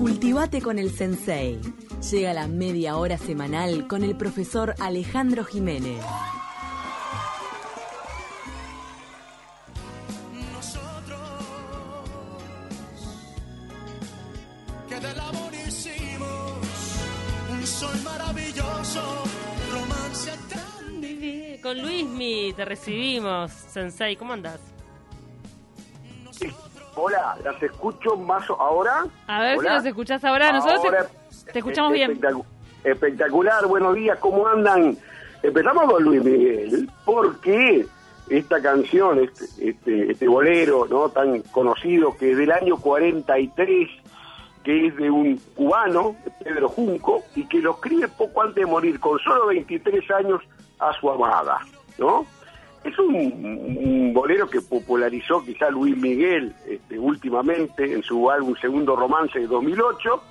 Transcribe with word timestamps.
Cultivate 0.00 0.62
con 0.62 0.78
el 0.78 0.90
Sensei. 0.90 1.60
Llega 2.10 2.32
la 2.32 2.48
media 2.48 2.96
hora 2.96 3.18
semanal 3.18 3.86
con 3.86 4.02
el 4.02 4.16
profesor 4.16 4.74
Alejandro 4.80 5.44
Jiménez. 5.44 6.02
Con 21.62 21.82
Luismi 21.82 22.54
te 22.56 22.64
recibimos, 22.64 23.52
Sensei, 23.52 24.16
¿cómo 24.16 24.32
andás? 24.32 24.60
Hola, 27.02 27.34
¿las 27.42 27.62
escucho 27.62 28.14
más 28.14 28.44
ahora? 28.50 29.06
A 29.26 29.40
ver 29.40 29.56
Hola. 29.58 29.70
si 29.70 29.74
nos 29.76 29.84
escuchás 29.86 30.22
ahora. 30.22 30.52
Nosotros 30.52 30.84
Ahora, 30.84 31.06
te, 31.50 31.58
escuchamos 31.58 31.92
bien. 31.94 32.10
espectacu- 32.20 32.44
Espectacular, 32.84 33.66
buenos 33.66 33.94
días, 33.94 34.18
¿cómo 34.18 34.46
andan? 34.46 34.98
Empezamos 35.42 35.90
con 35.90 36.02
Luis 36.04 36.22
Miguel, 36.22 36.90
porque 37.06 37.86
esta 38.28 38.60
canción, 38.60 39.18
este, 39.18 39.70
este, 39.70 40.12
este 40.12 40.28
bolero 40.28 40.86
no 40.90 41.08
tan 41.08 41.40
conocido 41.44 42.14
que 42.18 42.32
es 42.32 42.36
del 42.36 42.52
año 42.52 42.76
43, 42.76 43.88
que 44.62 44.86
es 44.88 44.96
de 44.96 45.10
un 45.10 45.38
cubano, 45.56 46.16
Pedro 46.44 46.68
Junco, 46.68 47.22
y 47.34 47.46
que 47.48 47.60
lo 47.60 47.72
escribe 47.72 48.08
poco 48.08 48.42
antes 48.42 48.56
de 48.56 48.66
morir, 48.66 49.00
con 49.00 49.18
solo 49.20 49.46
23 49.46 50.10
años, 50.10 50.42
a 50.78 50.92
su 51.00 51.10
amada, 51.10 51.60
¿no? 51.96 52.26
Es 52.84 52.98
un, 52.98 53.14
un 53.14 54.12
bolero 54.14 54.48
que 54.48 54.60
popularizó 54.62 55.44
quizá 55.44 55.68
Luis 55.70 55.96
Miguel 55.96 56.54
este, 56.66 56.98
últimamente 56.98 57.92
en 57.92 58.02
su 58.02 58.30
álbum 58.30 58.54
Segundo 58.60 58.96
Romance 58.96 59.38
de 59.38 59.46
2008, 59.46 60.22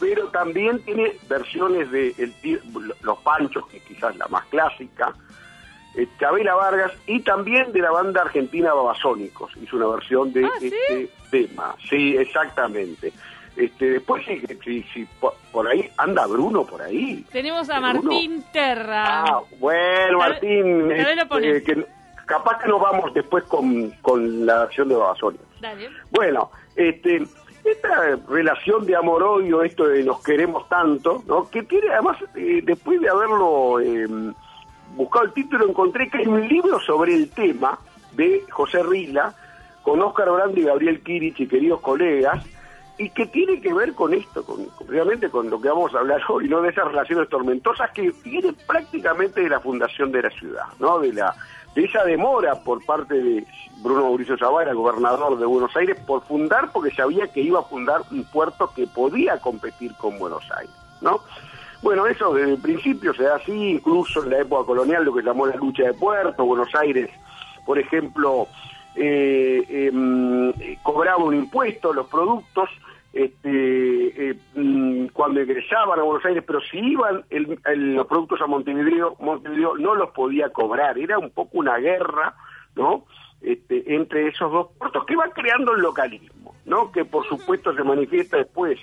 pero 0.00 0.28
también 0.28 0.78
tiene 0.84 1.12
versiones 1.28 1.90
de 1.90 2.14
el 2.18 2.32
Los 3.02 3.18
Panchos, 3.18 3.66
que 3.68 3.80
quizás 3.80 4.16
la 4.16 4.26
más 4.28 4.44
clásica, 4.46 5.12
eh, 5.94 6.08
Chabela 6.18 6.54
Vargas 6.54 6.92
y 7.06 7.20
también 7.20 7.70
de 7.72 7.80
la 7.80 7.90
banda 7.90 8.22
argentina 8.22 8.72
Babasónicos. 8.72 9.52
Hizo 9.62 9.76
una 9.76 9.86
versión 9.88 10.32
de 10.32 10.44
Ah, 10.46 10.50
¿sí? 10.58 10.66
este 10.88 11.10
tema. 11.30 11.76
Sí, 11.88 12.16
exactamente. 12.16 13.12
Este, 13.56 13.90
después 13.90 14.24
sí, 14.26 14.84
sí, 14.92 15.06
por, 15.20 15.68
ahí 15.68 15.88
anda 15.96 16.26
Bruno 16.26 16.64
por 16.64 16.82
ahí. 16.82 17.24
Tenemos 17.30 17.70
a 17.70 17.78
Bruno. 17.78 18.02
Martín 18.02 18.44
Terra. 18.52 19.22
Ah, 19.22 19.40
bueno, 19.58 20.18
Martín, 20.18 20.88
lo 20.88 20.94
este, 20.94 21.26
pones. 21.26 21.62
que 21.62 21.86
capaz 22.26 22.58
que 22.58 22.68
nos 22.68 22.80
vamos 22.80 23.14
después 23.14 23.44
con, 23.44 23.90
con 24.02 24.44
la 24.46 24.64
versión 24.64 24.88
de. 24.88 24.96
Dale. 25.60 25.88
Bueno, 26.10 26.50
este, 26.74 27.22
esta 27.64 28.16
relación 28.28 28.84
de 28.86 28.96
amor-odio, 28.96 29.62
esto 29.62 29.86
de 29.86 30.04
nos 30.04 30.22
queremos 30.22 30.68
tanto, 30.68 31.22
¿no? 31.26 31.48
que 31.48 31.62
tiene 31.62 31.92
además, 31.92 32.18
eh, 32.34 32.60
después 32.62 33.00
de 33.00 33.08
haberlo 33.08 33.80
eh, 33.80 34.06
buscado 34.94 35.26
el 35.26 35.32
título, 35.32 35.68
encontré 35.68 36.08
que 36.10 36.18
hay 36.18 36.26
un 36.26 36.46
libro 36.46 36.78
sobre 36.80 37.14
el 37.14 37.30
tema 37.30 37.78
de 38.12 38.44
José 38.50 38.82
Rila, 38.82 39.34
con 39.82 40.00
Óscar 40.00 40.30
Brando 40.30 40.60
y 40.60 40.64
Gabriel 40.64 41.02
Kirich 41.02 41.40
y 41.40 41.46
queridos 41.46 41.80
colegas, 41.80 42.44
y 42.96 43.10
que 43.10 43.26
tiene 43.26 43.60
que 43.60 43.72
ver 43.72 43.94
con 43.94 44.14
esto, 44.14 44.44
con, 44.44 44.68
realmente 44.86 45.28
con 45.28 45.50
lo 45.50 45.60
que 45.60 45.68
vamos 45.68 45.94
a 45.94 45.98
hablar 45.98 46.20
hoy, 46.28 46.48
¿no? 46.48 46.62
De 46.62 46.70
esas 46.70 46.86
relaciones 46.86 47.28
tormentosas 47.28 47.90
que 47.90 48.12
vienen 48.24 48.56
prácticamente 48.66 49.40
de 49.40 49.48
la 49.48 49.60
fundación 49.60 50.12
de 50.12 50.22
la 50.22 50.30
ciudad, 50.30 50.66
¿no? 50.78 51.00
De 51.00 51.12
la 51.12 51.34
de 51.74 51.84
esa 51.84 52.04
demora 52.04 52.54
por 52.62 52.84
parte 52.84 53.14
de 53.14 53.44
Bruno 53.78 54.02
Mauricio 54.02 54.38
Zavala, 54.38 54.72
gobernador 54.74 55.36
de 55.36 55.44
Buenos 55.44 55.74
Aires, 55.76 55.98
por 56.06 56.22
fundar, 56.22 56.70
porque 56.72 56.94
sabía 56.94 57.26
que 57.26 57.40
iba 57.40 57.58
a 57.58 57.64
fundar 57.64 58.02
un 58.12 58.22
puerto 58.24 58.70
que 58.74 58.86
podía 58.86 59.40
competir 59.40 59.92
con 59.96 60.16
Buenos 60.18 60.44
Aires, 60.56 60.74
¿no? 61.00 61.20
Bueno, 61.82 62.06
eso 62.06 62.32
desde 62.32 62.52
el 62.52 62.60
principio 62.60 63.12
se 63.12 63.24
da 63.24 63.36
así, 63.36 63.52
incluso 63.52 64.22
en 64.22 64.30
la 64.30 64.38
época 64.38 64.66
colonial, 64.66 65.04
lo 65.04 65.12
que 65.12 65.22
llamó 65.22 65.46
la 65.46 65.56
lucha 65.56 65.82
de 65.82 65.94
puerto, 65.94 66.44
Buenos 66.44 66.72
Aires, 66.76 67.10
por 67.66 67.78
ejemplo, 67.78 68.46
eh, 68.94 69.88
em, 69.92 70.52
cobraba 70.82 71.24
un 71.24 71.34
impuesto 71.34 71.90
a 71.90 71.94
los 71.94 72.06
productos 72.06 72.70
este, 73.14 74.30
eh, 74.30 74.34
mm, 74.54 75.06
cuando 75.12 75.40
ingresaban 75.40 75.98
a 75.98 76.02
Buenos 76.02 76.24
Aires, 76.24 76.42
pero 76.46 76.60
si 76.60 76.78
iban 76.78 77.24
el- 77.30 77.58
el- 77.66 77.94
los 77.94 78.06
productos 78.06 78.40
a 78.42 78.46
Montevideo, 78.46 79.16
Montevideo 79.20 79.76
no 79.78 79.94
los 79.94 80.10
podía 80.10 80.48
cobrar. 80.50 80.98
Era 80.98 81.18
un 81.18 81.30
poco 81.30 81.58
una 81.58 81.76
guerra, 81.78 82.34
¿no? 82.76 83.04
Este, 83.40 83.94
entre 83.94 84.28
esos 84.28 84.50
dos 84.50 84.68
puertos 84.78 85.04
que 85.06 85.16
van 85.16 85.30
creando 85.30 85.74
el 85.74 85.82
localismo, 85.82 86.54
¿no? 86.64 86.90
Que 86.90 87.04
por 87.04 87.24
supuesto 87.28 87.74
se 87.74 87.84
manifiesta 87.84 88.38
después, 88.38 88.78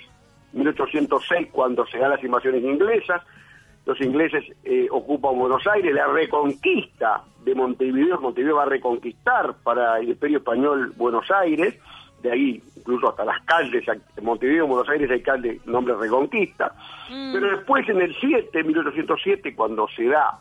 1806, 0.52 1.48
cuando 1.52 1.84
se 1.86 1.98
dan 1.98 2.10
las 2.10 2.22
invasiones 2.24 2.62
inglesas, 2.62 3.22
los 3.84 4.00
ingleses 4.00 4.44
eh, 4.64 4.86
ocupan 4.90 5.36
Buenos 5.38 5.66
Aires, 5.66 5.92
la 5.92 6.06
reconquista 6.06 7.24
de 7.44 7.54
Montevideo, 7.54 8.20
Montevideo 8.20 8.56
va 8.56 8.62
a 8.62 8.66
reconquistar 8.66 9.54
para 9.64 9.98
el 9.98 10.10
Imperio 10.10 10.38
Español 10.38 10.92
Buenos 10.96 11.28
Aires, 11.32 11.74
de 12.22 12.30
ahí 12.30 12.62
incluso 12.76 13.08
hasta 13.10 13.24
las 13.24 13.40
calles, 13.44 13.84
en 13.88 14.24
Montevideo, 14.24 14.66
Buenos 14.66 14.88
Aires 14.88 15.10
hay 15.10 15.20
calle 15.22 15.60
nombre 15.66 15.94
Reconquista, 15.94 16.72
pero 17.32 17.50
después 17.56 17.88
en 17.88 18.00
el 18.00 18.14
7, 18.20 18.64
1807, 18.64 19.54
cuando 19.54 19.86
se 19.94 20.06
da 20.06 20.38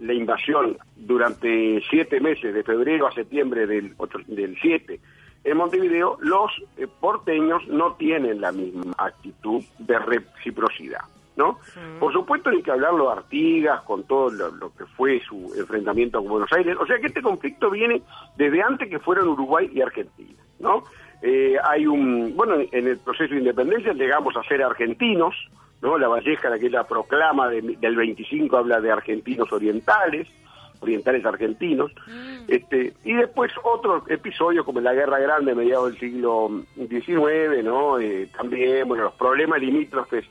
la 0.00 0.12
invasión 0.12 0.76
durante 0.96 1.82
siete 1.90 2.20
meses, 2.20 2.54
de 2.54 2.62
febrero 2.62 3.06
a 3.06 3.12
septiembre 3.12 3.66
del, 3.66 3.94
ocho- 3.96 4.18
del 4.26 4.56
7, 4.60 5.00
en 5.44 5.56
Montevideo, 5.56 6.18
los 6.20 6.50
eh, 6.76 6.86
porteños 7.00 7.66
no 7.68 7.94
tienen 7.94 8.40
la 8.40 8.52
misma 8.52 8.92
actitud 8.98 9.62
de 9.78 9.98
reciprocidad. 9.98 11.00
¿no? 11.36 11.58
Por 12.00 12.12
supuesto 12.12 12.50
hay 12.50 12.62
que 12.62 12.70
hablarlo 12.72 13.06
de 13.06 13.12
Artigas, 13.12 13.82
con 13.82 14.02
todo 14.04 14.28
lo, 14.30 14.50
lo 14.50 14.74
que 14.74 14.84
fue 14.86 15.20
su 15.20 15.52
enfrentamiento 15.56 16.18
con 16.18 16.28
Buenos 16.30 16.52
Aires. 16.52 16.76
O 16.80 16.84
sea 16.86 16.98
que 16.98 17.06
este 17.06 17.22
conflicto 17.22 17.70
viene 17.70 18.02
desde 18.36 18.60
antes 18.60 18.88
que 18.90 18.98
fueron 18.98 19.28
Uruguay 19.28 19.70
y 19.72 19.80
Argentina, 19.80 20.34
¿no? 20.58 20.82
Eh, 21.22 21.56
hay 21.64 21.86
un, 21.86 22.34
bueno, 22.36 22.56
en 22.70 22.86
el 22.86 22.98
proceso 22.98 23.34
de 23.34 23.40
independencia 23.40 23.92
llegamos 23.92 24.36
a 24.36 24.42
ser 24.44 24.62
argentinos, 24.62 25.34
¿no? 25.82 25.98
La 25.98 26.08
Valleja, 26.08 26.48
la 26.48 26.58
que 26.58 26.66
es 26.66 26.72
la 26.72 26.84
proclama 26.86 27.48
de- 27.48 27.76
del 27.80 27.96
25, 27.96 28.56
habla 28.56 28.80
de 28.80 28.90
argentinos 28.90 29.52
orientales, 29.52 30.28
orientales 30.80 31.24
argentinos, 31.26 31.90
este, 32.46 32.92
y 33.04 33.12
después 33.14 33.50
otros 33.64 34.04
episodios 34.08 34.64
como 34.64 34.80
la 34.80 34.94
Guerra 34.94 35.18
Grande 35.18 35.54
mediados 35.54 35.90
del 35.90 35.98
siglo 36.00 36.50
XIX, 36.76 37.64
¿no? 37.64 37.98
Eh, 37.98 38.28
también, 38.36 38.86
bueno, 38.86 39.04
los 39.04 39.14
problemas 39.14 39.60
limítrofes 39.60 40.24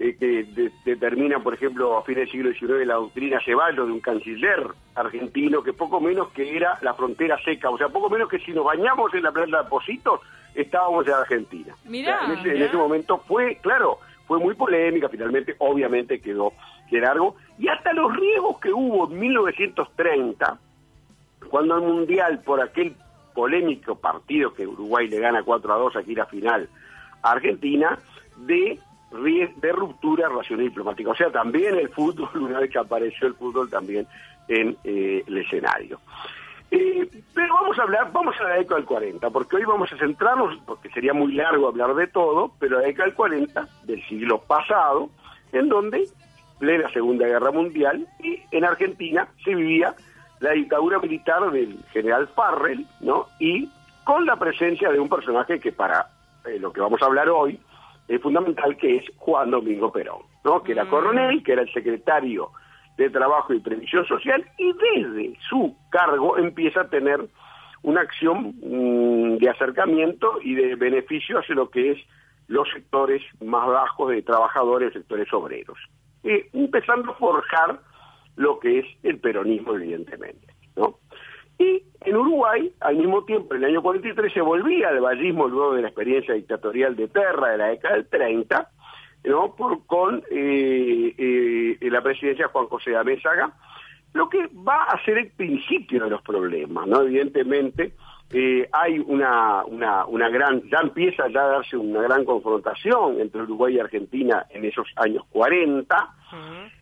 eh, 0.00 0.16
que 0.18 0.44
de- 0.44 0.70
determinan, 0.84 1.42
por 1.42 1.54
ejemplo, 1.54 1.96
a 1.98 2.02
fines 2.04 2.30
del 2.30 2.30
siglo 2.30 2.52
XIX 2.52 2.86
la 2.86 2.94
doctrina 2.94 3.40
Ceballos 3.44 3.86
de 3.86 3.92
un 3.92 4.00
canciller 4.00 4.64
argentino 4.94 5.62
que 5.62 5.72
poco 5.72 6.00
menos 6.00 6.28
que 6.30 6.56
era 6.56 6.78
la 6.82 6.94
frontera 6.94 7.36
seca, 7.44 7.70
o 7.70 7.78
sea, 7.78 7.88
poco 7.88 8.08
menos 8.08 8.28
que 8.28 8.38
si 8.38 8.52
nos 8.52 8.64
bañamos 8.64 9.12
en 9.14 9.22
la 9.24 9.32
playa 9.32 9.62
de 9.62 9.68
Positos, 9.68 10.20
estábamos 10.54 11.06
en 11.06 11.14
Argentina. 11.14 11.74
Mirá, 11.84 12.16
O 12.16 12.18
sea, 12.26 12.26
en, 12.34 12.38
ese, 12.38 12.48
en 12.48 12.54
mirá. 12.54 12.66
ese 12.66 12.76
momento 12.76 13.18
fue, 13.26 13.56
claro, 13.60 13.98
fue 14.26 14.38
muy 14.38 14.54
polémica, 14.54 15.08
finalmente, 15.08 15.54
obviamente 15.58 16.20
quedó 16.20 16.52
de 16.90 17.00
largo, 17.00 17.36
y 17.58 17.68
hasta 17.68 17.92
los 17.92 18.14
riesgos 18.16 18.58
que 18.60 18.72
hubo 18.72 19.10
en 19.10 19.18
1930, 19.18 20.58
cuando 21.50 21.76
el 21.76 21.82
Mundial, 21.82 22.40
por 22.44 22.60
aquel 22.60 22.94
polémico 23.34 23.94
partido 23.96 24.52
que 24.52 24.66
Uruguay 24.66 25.08
le 25.08 25.20
gana 25.20 25.42
4 25.42 25.72
a 25.72 25.76
2 25.78 25.96
aquí 25.96 26.14
la 26.14 26.26
final 26.26 26.68
a 27.22 27.32
Argentina, 27.32 27.98
de, 28.36 28.78
de 29.10 29.72
ruptura 29.72 30.28
relacional 30.28 30.64
diplomática. 30.64 31.10
O 31.10 31.14
sea, 31.14 31.30
también 31.30 31.76
el 31.76 31.88
fútbol, 31.88 32.28
una 32.34 32.60
vez 32.60 32.70
que 32.70 32.78
apareció 32.78 33.28
el 33.28 33.34
fútbol 33.34 33.70
también 33.70 34.06
en 34.48 34.76
eh, 34.84 35.22
el 35.26 35.38
escenario. 35.38 36.00
Eh, 36.70 37.08
pero 37.32 37.54
vamos 37.54 37.78
a 37.78 37.82
hablar, 37.82 38.12
vamos 38.12 38.36
a 38.40 38.44
la 38.44 38.54
década 38.56 38.76
del 38.76 38.84
40, 38.84 39.30
porque 39.30 39.56
hoy 39.56 39.64
vamos 39.64 39.90
a 39.90 39.96
centrarnos, 39.96 40.58
porque 40.66 40.90
sería 40.90 41.14
muy 41.14 41.32
largo 41.32 41.68
hablar 41.68 41.94
de 41.94 42.06
todo, 42.08 42.52
pero 42.58 42.78
la 42.78 42.86
década 42.86 43.06
del 43.06 43.14
40 43.14 43.68
del 43.84 44.06
siglo 44.06 44.42
pasado, 44.42 45.08
en 45.52 45.68
donde, 45.70 46.06
plena 46.58 46.90
Segunda 46.92 47.26
Guerra 47.26 47.52
Mundial, 47.52 48.06
y 48.22 48.42
en 48.50 48.64
Argentina 48.64 49.28
se 49.42 49.54
vivía 49.54 49.94
la 50.40 50.52
dictadura 50.52 50.98
militar 50.98 51.50
del 51.50 51.78
general 51.90 52.28
Farrell, 52.28 52.86
¿no? 53.00 53.26
Y 53.38 53.70
con 54.04 54.26
la 54.26 54.36
presencia 54.36 54.90
de 54.90 55.00
un 55.00 55.08
personaje 55.08 55.58
que 55.58 55.72
para 55.72 56.10
eh, 56.44 56.58
lo 56.58 56.72
que 56.72 56.80
vamos 56.80 57.00
a 57.00 57.06
hablar 57.06 57.30
hoy 57.30 57.58
es 58.08 58.20
fundamental, 58.22 58.76
que 58.76 58.96
es 58.96 59.04
Juan 59.16 59.50
Domingo 59.50 59.92
Perón, 59.92 60.22
¿no? 60.44 60.62
Que 60.62 60.72
era 60.72 60.86
coronel, 60.86 61.42
que 61.42 61.52
era 61.52 61.62
el 61.62 61.72
secretario 61.72 62.50
de 62.96 63.10
Trabajo 63.10 63.52
y 63.52 63.60
Previsión 63.60 64.06
Social, 64.06 64.44
y 64.56 64.72
desde 64.72 65.38
su 65.48 65.76
cargo 65.90 66.36
empieza 66.38 66.80
a 66.80 66.88
tener 66.88 67.28
una 67.82 68.00
acción 68.00 68.54
mm, 68.60 69.36
de 69.36 69.50
acercamiento 69.50 70.38
y 70.42 70.54
de 70.54 70.74
beneficio 70.74 71.38
hacia 71.38 71.54
lo 71.54 71.70
que 71.70 71.92
es 71.92 71.98
los 72.48 72.68
sectores 72.70 73.22
más 73.44 73.66
bajos 73.66 74.10
de 74.10 74.22
trabajadores, 74.22 74.92
sectores 74.94 75.32
obreros. 75.32 75.78
Eh, 76.24 76.48
empezando 76.54 77.12
a 77.12 77.14
forjar 77.14 77.80
lo 78.36 78.58
que 78.58 78.80
es 78.80 78.86
el 79.02 79.18
peronismo, 79.18 79.74
evidentemente. 79.74 80.47
En 82.08 82.16
Uruguay, 82.16 82.72
al 82.80 82.96
mismo 82.96 83.24
tiempo, 83.24 83.54
en 83.54 83.64
el 83.64 83.70
año 83.70 83.82
43, 83.82 84.32
se 84.32 84.40
volvía 84.40 84.88
al 84.88 85.00
vallismo 85.00 85.48
luego 85.48 85.74
de 85.74 85.82
la 85.82 85.88
experiencia 85.88 86.34
dictatorial 86.34 86.96
de 86.96 87.08
Terra 87.08 87.50
de 87.50 87.58
la 87.58 87.66
década 87.68 87.94
del 87.96 88.08
30, 88.08 88.70
¿no? 89.24 89.54
Por, 89.54 89.86
con 89.86 90.22
eh, 90.30 91.14
eh, 91.18 91.90
la 91.90 92.02
presidencia 92.02 92.46
de 92.46 92.52
Juan 92.52 92.66
José 92.66 92.96
Amézaga, 92.96 93.52
lo 94.14 94.28
que 94.28 94.48
va 94.66 94.84
a 94.84 95.04
ser 95.04 95.18
el 95.18 95.30
principio 95.30 96.04
de 96.04 96.10
los 96.10 96.22
problemas, 96.22 96.86
¿no? 96.86 97.02
Evidentemente, 97.02 97.92
eh, 98.30 98.68
hay 98.72 98.98
una, 98.98 99.64
una, 99.64 100.04
una 100.04 100.28
gran, 100.28 100.62
ya 100.68 100.80
empieza 100.82 101.28
ya 101.28 101.44
a 101.44 101.48
darse 101.48 101.76
una 101.76 102.02
gran 102.02 102.24
confrontación 102.24 103.20
entre 103.20 103.42
Uruguay 103.42 103.76
y 103.76 103.80
Argentina 103.80 104.44
en 104.50 104.66
esos 104.66 104.86
años 104.96 105.24
40, 105.30 106.14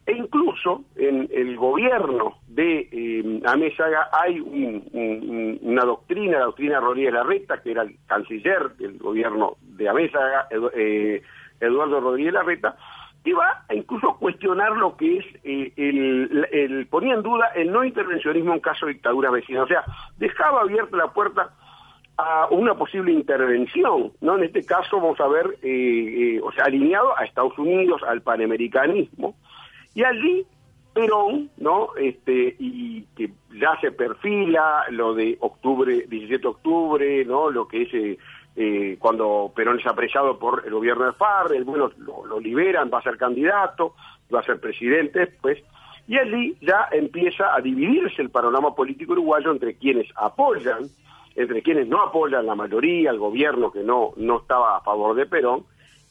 e 0.06 0.12
incluso 0.12 0.84
en 0.96 1.28
el 1.32 1.56
gobierno 1.56 2.38
de 2.48 2.88
eh, 2.90 3.42
Amézaga 3.44 4.08
hay 4.12 4.40
una 4.40 5.84
doctrina, 5.84 6.38
la 6.38 6.44
doctrina 6.46 6.80
Rodríguez 6.80 7.12
Larreta, 7.12 7.62
que 7.62 7.70
era 7.70 7.82
el 7.82 7.96
canciller 8.06 8.70
del 8.76 8.98
gobierno 8.98 9.56
de 9.60 9.88
Amézaga, 9.88 10.48
eh, 10.74 11.22
Eduardo 11.60 12.00
Rodríguez 12.00 12.32
Larreta, 12.32 12.76
va 13.32 13.64
a 13.68 13.74
incluso 13.74 14.16
cuestionar 14.18 14.72
lo 14.76 14.96
que 14.96 15.18
es 15.18 15.24
eh, 15.44 15.72
el, 15.76 16.86
ponía 16.90 17.14
en 17.14 17.22
duda 17.22 17.48
el 17.54 17.72
no 17.72 17.84
intervencionismo 17.84 18.54
en 18.54 18.60
caso 18.60 18.86
de 18.86 18.94
dictadura 18.94 19.30
vecina, 19.30 19.62
o 19.62 19.66
sea, 19.66 19.84
dejaba 20.18 20.62
abierta 20.62 20.96
la 20.96 21.12
puerta 21.12 21.50
a 22.18 22.48
una 22.50 22.74
posible 22.74 23.12
intervención, 23.12 24.12
¿no? 24.20 24.38
En 24.38 24.44
este 24.44 24.64
caso 24.64 24.96
vamos 25.00 25.20
a 25.20 25.28
ver, 25.28 25.58
eh, 25.62 26.36
eh, 26.36 26.40
o 26.42 26.50
sea, 26.52 26.64
alineado 26.64 27.16
a 27.18 27.24
Estados 27.24 27.58
Unidos, 27.58 28.02
al 28.06 28.22
panamericanismo, 28.22 29.36
y 29.94 30.02
allí 30.02 30.46
Perón, 30.94 31.50
¿no? 31.58 31.90
Este, 31.96 32.56
y 32.58 33.02
que 33.14 33.30
ya 33.60 33.78
se 33.82 33.92
perfila 33.92 34.84
lo 34.90 35.14
de 35.14 35.36
octubre, 35.40 36.06
17 36.08 36.40
de 36.40 36.48
octubre, 36.48 37.24
¿no? 37.26 37.50
Lo 37.50 37.68
que 37.68 37.82
es 37.82 38.18
eh, 38.56 38.96
cuando 38.98 39.52
Perón 39.54 39.78
es 39.78 39.86
apresado 39.86 40.38
por 40.38 40.62
el 40.64 40.72
gobierno 40.72 41.04
de 41.04 41.12
FARC, 41.12 41.50
el, 41.52 41.64
bueno, 41.64 41.90
lo, 41.98 42.40
liberan, 42.40 42.90
va 42.92 43.00
a 43.00 43.02
ser 43.02 43.18
candidato, 43.18 43.94
va 44.34 44.40
a 44.40 44.44
ser 44.44 44.58
presidente 44.58 45.26
pues 45.26 45.62
y 46.08 46.16
allí 46.16 46.56
ya 46.62 46.88
empieza 46.90 47.54
a 47.54 47.60
dividirse 47.60 48.22
el 48.22 48.30
panorama 48.30 48.74
político 48.74 49.12
uruguayo 49.12 49.50
entre 49.50 49.74
quienes 49.74 50.06
apoyan, 50.14 50.88
entre 51.34 51.62
quienes 51.62 51.86
no 51.88 52.00
apoyan 52.00 52.46
la 52.46 52.54
mayoría, 52.54 53.10
el 53.10 53.18
gobierno 53.18 53.70
que 53.70 53.82
no, 53.82 54.12
no 54.16 54.38
estaba 54.38 54.78
a 54.78 54.80
favor 54.80 55.14
de 55.16 55.26
Perón, 55.26 55.64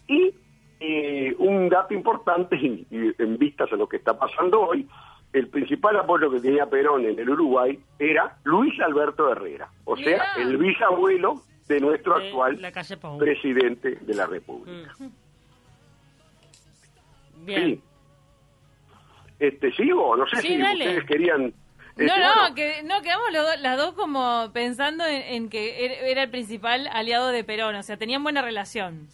y 0.07 0.33
eh, 0.81 1.33
un 1.39 1.69
dato 1.69 1.93
importante, 1.93 2.57
en 2.91 3.37
vistas 3.37 3.71
a 3.71 3.77
lo 3.77 3.87
que 3.87 3.97
está 3.97 4.19
pasando 4.19 4.61
hoy, 4.61 4.85
el 5.31 5.47
principal 5.47 5.97
apoyo 5.97 6.29
que 6.29 6.41
tenía 6.41 6.69
Perón 6.69 7.05
en 7.05 7.17
el 7.17 7.29
Uruguay 7.29 7.79
era 7.97 8.37
Luis 8.43 8.79
Alberto 8.81 9.31
Herrera, 9.31 9.69
o 9.85 9.97
sea, 9.97 10.23
el 10.37 10.57
bisabuelo 10.57 11.41
de 11.67 11.79
nuestro 11.79 12.15
actual 12.15 12.59
presidente 13.17 13.97
de 14.01 14.13
la 14.13 14.27
República. 14.27 14.93
Mm. 14.99 15.09
Bien. 17.45 17.75
Sí. 17.75 17.81
Este, 19.39 19.71
¿Sigo? 19.73 20.15
No 20.15 20.25
sé 20.27 20.37
si 20.41 20.61
ustedes 20.61 21.03
querían... 21.05 21.41
no, 21.41 21.51
este, 21.97 22.19
no, 22.19 22.55
que, 22.55 22.83
no, 22.83 23.01
quedamos 23.01 23.31
las 23.59 23.77
dos 23.77 23.93
como 23.93 24.51
pensando 24.53 25.05
en, 25.05 25.49
que 25.49 25.85
er, 25.85 25.91
era 26.05 26.23
el 26.23 26.29
principal 26.29 26.87
aliado 26.91 27.29
de 27.29 27.43
Perón, 27.43 27.75
o 27.75 27.83
sea, 27.83 27.97
tenían 27.97 28.23
buena 28.23 28.41
relación. 28.41 29.07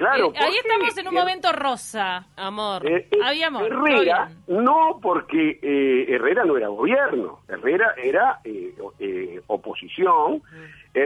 Claro. 0.00 0.32
Eh, 0.34 0.38
ahí 0.38 0.54
estamos 0.56 0.96
en 0.96 1.08
un 1.08 1.14
momento 1.14 1.52
rosa, 1.52 2.26
amor. 2.34 2.86
Eh, 2.86 3.06
eh, 3.10 3.18
Había 3.22 3.48
amor. 3.48 3.66
Herrera, 3.66 4.30
no 4.48 4.98
porque 5.02 5.58
Herrera 6.08 6.46
no 6.46 6.56
era 6.56 6.68
gobierno, 6.68 7.40
Herrera 7.46 7.92
era 8.02 8.40
oposición, 9.46 10.36
mm. 10.36 10.98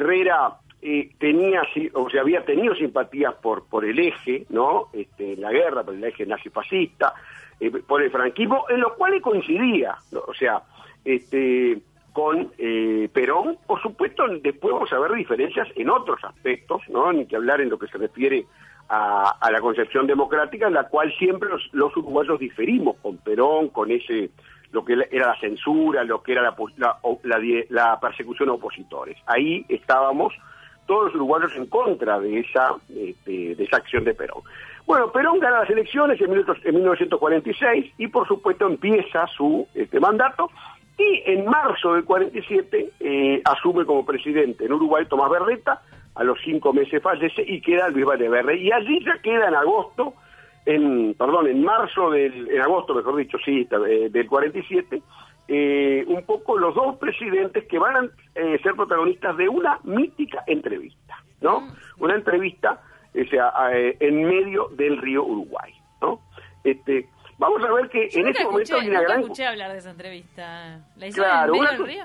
Herrera 0.85 1.15
tenía, 1.19 1.63
o 1.95 2.11
sea, 2.11 2.21
había 2.21 2.45
tenido 2.45 2.75
simpatías 2.75 3.35
por, 3.35 3.67
por 3.67 3.85
el 3.85 3.99
eje, 3.99 4.47
¿no? 4.51 4.89
Este, 4.93 5.33
en 5.33 5.41
la 5.41 5.51
guerra, 5.51 5.83
por 5.83 5.95
el 5.95 6.05
eje 6.05 6.27
nazifascista, 6.27 7.15
eh, 7.59 7.71
por 7.71 8.03
el 8.03 8.11
franquismo, 8.11 8.67
en 8.69 8.81
lo 8.81 8.95
cual 8.95 9.21
coincidía, 9.21 9.97
o 10.13 10.35
sea, 10.35 10.63
este, 11.05 11.79
con 12.13 12.53
eh, 12.59 13.09
Perón, 13.13 13.59
por 13.67 13.81
supuesto, 13.81 14.27
después 14.29 14.75
vamos 14.75 14.93
a 14.93 14.99
ver 14.99 15.13
diferencias 15.13 15.69
en 15.75 15.89
otros 15.89 16.23
aspectos, 16.23 16.83
¿no? 16.89 17.13
Ni 17.13 17.27
que 17.27 17.37
hablar 17.37 17.61
en 17.61 17.71
lo 17.71 17.79
que 17.79 17.89
se 17.89 17.99
refiere 17.99 18.45
a, 18.89 19.51
la 19.51 19.61
concepción 19.61 20.07
democrática, 20.07 20.67
en 20.67 20.75
la 20.75 20.89
cual 20.89 21.13
siempre 21.19 21.49
los, 21.49 21.63
los 21.73 21.97
uruguayos 21.97 22.39
diferimos 22.39 22.97
con 22.99 23.17
Perón, 23.19 23.69
con 23.69 23.91
ese 23.91 24.31
lo 24.73 24.85
que 24.85 24.95
era 25.13 25.29
la 25.29 25.41
censura, 25.41 26.03
lo 26.03 26.21
que 26.23 26.33
era 26.33 26.43
la, 26.43 26.55
la, 26.77 27.41
la 27.69 28.01
persecución 28.01 28.49
a 28.49 28.55
opositores. 28.55 29.17
Ahí 29.25 29.65
estábamos 29.69 30.35
todos 30.87 31.07
los 31.07 31.15
uruguayos 31.17 31.55
en 31.57 31.67
contra 31.67 32.21
de 32.21 32.41
esa, 32.41 32.75
este, 32.89 33.55
de, 33.55 33.65
esa 33.65 33.77
acción 33.77 34.05
de 34.05 34.15
Perón. 34.15 34.43
Bueno, 34.87 35.11
Perón 35.13 35.39
gana 35.39 35.61
las 35.61 35.71
elecciones 35.71 36.21
en, 36.21 36.31
1946 36.31 37.95
y 37.99 38.09
por 38.09 38.29
supuesto 38.29 38.67
empieza 38.67 39.27
su 39.29 39.67
este, 39.75 39.99
mandato 39.99 40.51
y 40.99 41.23
en 41.27 41.47
marzo 41.47 41.95
del 41.95 42.05
47 42.05 42.93
eh, 43.01 43.43
asume 43.45 43.85
como 43.85 44.05
presidente 44.05 44.65
en 44.67 44.73
Uruguay 44.73 45.07
Tomás 45.07 45.31
Berreta, 45.31 45.83
a 46.15 46.23
los 46.23 46.39
cinco 46.45 46.73
meses 46.73 47.03
fallece 47.03 47.43
y 47.47 47.61
queda 47.61 47.89
Luis 47.89 48.05
Valeverde 48.05 48.57
y 48.57 48.71
allí 48.71 49.05
ya 49.05 49.19
queda 49.19 49.49
en 49.49 49.55
agosto, 49.55 50.15
en, 50.67 51.15
perdón, 51.15 51.49
en 51.49 51.65
marzo 51.65 52.11
del, 52.11 52.49
en 52.51 52.61
agosto 52.61 52.95
mejor 52.95 53.17
dicho, 53.17 53.39
sí, 53.45 53.67
eh, 53.89 54.09
del 54.11 54.27
47, 54.27 55.03
eh, 55.47 56.05
un 56.07 56.25
poco 56.25 56.59
los 56.59 56.75
dos 56.75 56.97
presidentes 56.97 57.67
que 57.67 57.79
van 57.79 57.97
a 57.97 58.09
eh, 58.35 58.59
ser 58.63 58.75
protagonistas 58.75 59.37
de 59.37 59.49
una 59.49 59.79
mítica 59.85 60.43
entrevista, 60.47 61.23
¿no? 61.41 61.61
Mm. 61.61 61.73
Una 61.99 62.15
entrevista, 62.15 62.81
o 63.15 63.29
sea, 63.29 63.53
eh, 63.73 63.97
en 64.01 64.25
medio 64.25 64.69
del 64.69 64.97
río 64.99 65.23
Uruguay, 65.25 65.75
¿no? 66.01 66.21
Este, 66.65 67.09
vamos 67.37 67.63
a 67.63 67.73
ver 67.73 67.91
que 67.91 68.09
en 68.11 68.29
ese 68.29 68.45
momento 68.45 68.77
hay 68.77 68.89
una 68.89 69.03
gran... 69.03 69.21
escuché 69.21 69.47
hablar 69.47 69.73
de 69.73 69.79
esa 69.79 69.91
entrevista. 69.91 70.81
¿La 70.97 71.09
claro, 71.11 71.55
en 71.55 71.61
medio 71.61 71.73
del 71.73 71.87
río? 71.87 72.05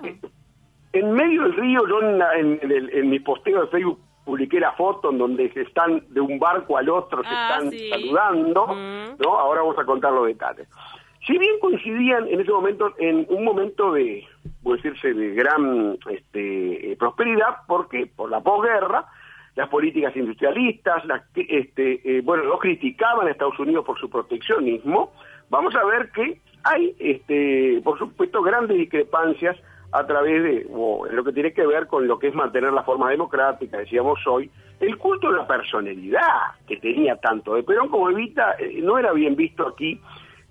En 0.91 1.11
medio 1.13 1.43
del 1.43 1.53
río, 1.53 1.87
yo 1.87 2.01
en, 2.01 3.09
mi 3.09 3.19
posteo 3.19 3.61
de 3.61 3.67
Facebook 3.67 3.99
publiqué 4.25 4.59
la 4.59 4.73
foto 4.73 5.11
en 5.11 5.17
donde 5.17 5.51
se 5.53 5.61
están 5.61 6.03
de 6.09 6.19
un 6.19 6.39
barco 6.39 6.77
al 6.77 6.89
otro, 6.89 7.23
se 7.23 7.29
ah, 7.29 7.59
están 7.59 7.71
saludando, 7.89 8.67
mm. 8.67 9.17
¿no? 9.23 9.39
Ahora 9.39 9.61
vamos 9.61 9.79
a 9.79 9.85
contar 9.85 10.11
los 10.11 10.27
detalles. 10.27 10.67
Si 11.25 11.37
bien 11.37 11.59
coincidían 11.59 12.27
en 12.27 12.39
ese 12.39 12.51
momento 12.51 12.93
en 12.97 13.25
un 13.29 13.43
momento 13.43 13.93
de, 13.93 14.25
puede 14.63 14.81
decirse, 14.81 15.13
de 15.13 15.33
gran 15.33 15.97
este, 16.09 16.91
eh, 16.91 16.95
prosperidad, 16.97 17.57
porque 17.67 18.07
por 18.07 18.29
la 18.29 18.41
posguerra, 18.41 19.05
las 19.55 19.67
políticas 19.67 20.15
industrialistas, 20.15 21.03
las, 21.05 21.23
este, 21.35 22.17
eh, 22.17 22.21
bueno, 22.21 22.43
los 22.43 22.59
criticaban 22.59 23.27
a 23.27 23.31
Estados 23.31 23.59
Unidos 23.59 23.85
por 23.85 23.99
su 23.99 24.09
proteccionismo, 24.09 25.11
vamos 25.49 25.75
a 25.75 25.83
ver 25.83 26.11
que 26.11 26.39
hay, 26.63 26.95
este, 26.99 27.81
por 27.83 27.97
supuesto, 27.97 28.41
grandes 28.41 28.77
discrepancias 28.77 29.57
a 29.91 30.05
través 30.05 30.43
de 30.43 30.67
o 30.71 31.05
lo 31.07 31.23
que 31.23 31.33
tiene 31.33 31.51
que 31.51 31.65
ver 31.65 31.87
con 31.87 32.07
lo 32.07 32.19
que 32.19 32.27
es 32.27 32.35
mantener 32.35 32.71
la 32.71 32.83
forma 32.83 33.09
democrática, 33.09 33.77
decíamos 33.77 34.19
hoy, 34.27 34.49
el 34.79 34.97
culto 34.97 35.31
de 35.31 35.37
la 35.37 35.47
personalidad 35.47 36.55
que 36.67 36.77
tenía 36.77 37.15
tanto 37.17 37.55
de 37.55 37.63
Perón 37.63 37.89
como 37.89 38.09
Evita 38.09 38.55
eh, 38.59 38.79
no 38.81 38.97
era 38.97 39.11
bien 39.13 39.35
visto 39.35 39.67
aquí 39.67 39.99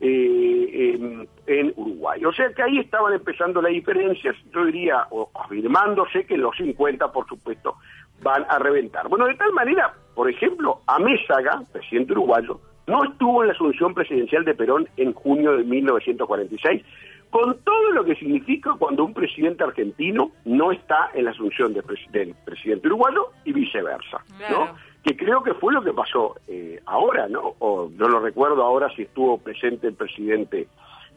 eh, 0.01 1.27
en, 1.47 1.73
Uruguay. 1.77 2.25
O 2.25 2.33
sea 2.33 2.53
que 2.53 2.63
ahí 2.63 2.79
estaban 2.79 3.15
empezando 3.15 3.61
las 3.61 3.73
diferencias, 3.73 4.37
yo 4.53 4.65
diría, 4.65 5.07
o 5.11 5.31
afirmándose 5.35 6.25
que 6.25 6.37
los 6.37 6.57
50, 6.57 7.11
por 7.11 7.27
supuesto, 7.27 7.77
van 8.23 8.45
a 8.49 8.59
reventar. 8.59 9.09
Bueno, 9.09 9.27
de 9.27 9.35
tal 9.35 9.53
manera, 9.53 9.93
por 10.15 10.29
ejemplo, 10.31 10.81
Amézaga, 10.87 11.63
presidente 11.73 12.13
uruguayo, 12.13 12.61
no 12.87 13.05
estuvo 13.05 13.43
en 13.43 13.49
la 13.49 13.55
asunción 13.55 13.95
presidencial 13.95 14.45
de 14.45 14.55
Perón 14.55 14.89
en 14.97 15.13
junio 15.13 15.57
de 15.57 15.65
1946, 15.65 16.83
con 17.31 17.59
todo 17.59 17.91
lo 17.93 18.05
que 18.05 18.15
significa 18.15 18.75
cuando 18.79 19.05
un 19.05 19.13
presidente 19.13 19.63
argentino 19.63 20.33
no 20.45 20.73
está 20.73 21.11
en 21.13 21.27
la 21.27 21.33
asunción 21.33 21.75
del 21.75 22.35
presidente 22.45 22.89
uruguayo 22.89 23.29
y 23.45 23.53
viceversa, 23.53 24.25
¿no? 24.51 24.75
Que 25.03 25.17
creo 25.17 25.43
que 25.43 25.55
fue 25.55 25.73
lo 25.73 25.83
que 25.83 25.93
pasó 25.93 26.37
eh, 26.49 26.81
ahora, 26.87 27.29
¿no? 27.29 27.55
O 27.59 27.89
no 27.91 28.09
lo 28.09 28.21
recuerdo 28.21 28.63
ahora 28.63 28.89
si 28.95 29.03
estuvo 29.03 29.39
presente 29.39 29.87
el 29.87 29.95
presidente 29.95 30.69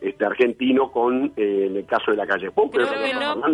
este 0.02 0.26
argentino 0.26 0.92
con 0.92 1.32
eh, 1.38 1.68
en 1.68 1.78
el 1.78 1.86
caso 1.86 2.10
de 2.10 2.18
la 2.18 2.26
calle 2.26 2.50
Pop, 2.50 2.74
pero 2.74 2.86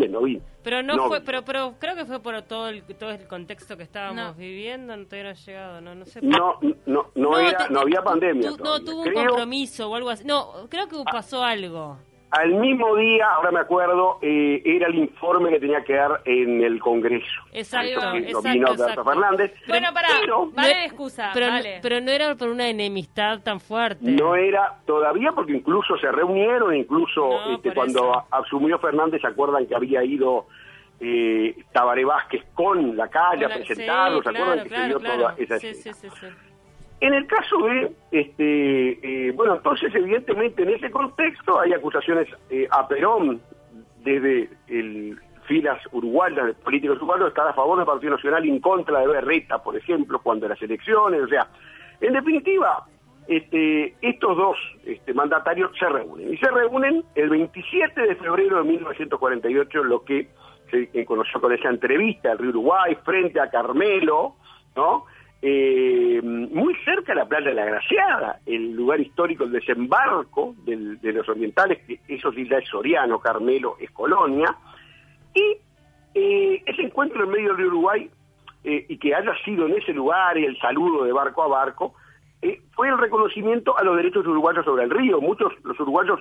no, 0.09 0.21
vi. 0.21 0.41
Pero 0.63 0.81
no, 0.81 1.07
fue, 1.07 1.19
pero 1.21 1.43
pero 1.43 1.75
creo 1.77 1.95
que 1.95 2.05
fue 2.05 2.21
por 2.21 2.41
todo 2.43 2.69
el 2.69 2.83
todo 2.83 3.11
el 3.11 3.27
contexto 3.27 3.75
que 3.75 3.83
estábamos 3.83 4.37
viviendo, 4.37 4.95
no 4.95 5.05
todavía 5.05 5.23
no 5.25 5.29
ha 5.29 5.33
llegado, 5.33 5.81
no 5.81 5.95
no 5.95 6.05
sé. 6.05 6.21
No 6.21 6.59
no 6.85 7.11
no, 7.15 7.37
era, 7.37 7.67
no 7.69 7.81
había 7.81 8.01
pandemia. 8.01 8.51
no 8.51 8.79
tuvo 8.79 9.01
un 9.01 9.13
compromiso 9.13 9.89
o 9.89 9.95
algo 9.95 10.09
así. 10.09 10.23
No, 10.25 10.67
creo 10.69 10.87
que 10.87 10.95
pasó 11.11 11.43
algo. 11.43 11.97
Al 12.29 12.55
mismo 12.55 12.95
día, 12.97 13.25
ahora 13.35 13.51
me 13.51 13.59
acuerdo, 13.61 14.19
eh, 14.21 14.61
era 14.65 14.87
el 14.87 14.95
informe 14.95 15.49
que 15.49 15.59
tenía 15.59 15.83
que 15.83 15.93
dar 15.93 16.21
en 16.25 16.61
el 16.61 16.79
Congreso. 16.79 17.41
Exacto, 17.53 18.13
exacto, 18.15 19.05
Fernández. 19.05 19.53
Bueno, 19.67 19.87
para, 19.93 20.09
vale 20.53 20.85
excusa, 20.85 21.31
pero, 21.33 21.47
pero 21.81 22.01
no 22.01 22.11
era 22.11 22.35
por 22.35 22.49
una 22.49 22.67
enemistad 22.67 23.41
tan 23.43 23.61
fuerte. 23.61 24.11
No 24.11 24.35
era 24.35 24.77
todavía 24.85 25.31
porque 25.31 25.53
incluso 25.53 25.97
se 25.97 26.11
reunieron, 26.11 26.75
incluso 26.75 27.53
este, 27.53 27.73
cuando 27.73 28.25
asumió 28.29 28.77
Fernández, 28.79 29.21
¿se 29.21 29.27
acuerdan 29.27 29.65
que 29.65 29.75
había 29.75 30.03
ido 30.03 30.47
eh, 30.99 31.55
Tabaré 31.71 32.03
Vázquez 32.03 32.43
con 32.53 32.97
la 32.97 33.07
calle 33.07 33.45
a 33.45 33.49
presentarlo? 33.49 34.21
¿Se 34.21 34.29
acuerdan 34.29 34.63
que 34.63 34.69
se 34.69 34.85
dio 34.85 34.99
toda 34.99 35.35
esa 35.37 35.59
sí, 35.59 35.73
sí, 35.75 35.93
sí, 35.93 36.07
en 36.99 37.13
el 37.13 37.27
caso 37.27 37.57
de, 37.59 37.91
este, 38.11 39.27
eh, 39.27 39.31
bueno, 39.31 39.55
entonces 39.55 39.93
evidentemente 39.93 40.63
en 40.63 40.69
ese 40.69 40.89
contexto 40.89 41.59
hay 41.59 41.73
acusaciones 41.73 42.27
eh, 42.49 42.67
a 42.71 42.87
Perón 42.87 43.39
desde 44.03 44.49
el 44.67 45.19
filas 45.45 45.79
uruguayas, 45.91 46.55
políticos 46.57 46.97
uruguayos, 46.97 47.29
estar 47.29 47.47
a 47.47 47.53
favor 47.53 47.77
del 47.77 47.85
Partido 47.85 48.15
Nacional 48.15 48.45
y 48.45 48.49
en 48.49 48.59
contra 48.59 48.99
de 48.99 49.07
Berreta, 49.07 49.63
por 49.63 49.77
ejemplo, 49.77 50.19
cuando 50.19 50.47
las 50.47 50.61
elecciones, 50.61 51.21
o 51.21 51.27
sea, 51.27 51.47
en 52.01 52.13
definitiva, 52.13 52.85
este, 53.27 53.95
estos 54.01 54.35
dos 54.35 54.57
este, 54.85 55.13
mandatarios 55.13 55.71
se 55.77 55.87
reúnen. 55.87 56.33
Y 56.33 56.37
se 56.37 56.49
reúnen 56.51 57.03
el 57.15 57.29
27 57.29 58.01
de 58.01 58.15
febrero 58.15 58.57
de 58.57 58.63
1948, 58.63 59.83
lo 59.83 60.03
que 60.03 60.29
se 60.69 61.05
conoció 61.05 61.39
con 61.39 61.53
esa 61.53 61.69
entrevista 61.69 62.29
del 62.29 62.39
Río 62.39 62.49
Uruguay, 62.49 62.97
frente 63.05 63.39
a 63.39 63.49
Carmelo, 63.49 64.35
¿no? 64.75 65.05
Eh, 65.41 66.19
muy 66.23 66.73
cerca 66.83 67.13
de 67.13 67.19
la 67.19 67.27
playa 67.27 67.49
de 67.49 67.53
la 67.53 67.65
Graciada, 67.65 68.39
el 68.45 68.71
lugar 68.73 68.99
histórico, 68.99 69.43
el 69.43 69.51
desembarco 69.51 70.55
de 70.65 71.13
los 71.13 71.29
orientales, 71.29 71.79
que 71.85 71.99
eso 72.07 72.31
sí 72.31 72.47
ya 72.49 72.57
es 72.57 72.67
Soriano, 72.67 73.19
Carmelo, 73.19 73.77
es 73.79 73.91
Colonia, 73.91 74.55
y 75.35 75.57
eh, 76.15 76.63
ese 76.65 76.81
encuentro 76.81 77.23
en 77.23 77.29
medio 77.29 77.55
del 77.55 77.67
Uruguay, 77.67 78.09
eh, 78.63 78.85
y 78.89 78.97
que 78.97 79.13
haya 79.13 79.31
sido 79.45 79.67
en 79.67 79.73
ese 79.73 79.93
lugar 79.93 80.37
y 80.37 80.45
el 80.45 80.57
saludo 80.59 81.03
de 81.03 81.13
barco 81.13 81.43
a 81.43 81.47
barco, 81.47 81.93
eh, 82.41 82.61
fue 82.73 82.89
el 82.89 82.97
reconocimiento 82.97 83.77
a 83.77 83.83
los 83.83 83.95
derechos 83.95 84.25
uruguayos 84.25 84.65
sobre 84.65 84.83
el 84.83 84.89
río. 84.89 85.21
Muchos, 85.21 85.53
los 85.63 85.79
uruguayos, 85.79 86.19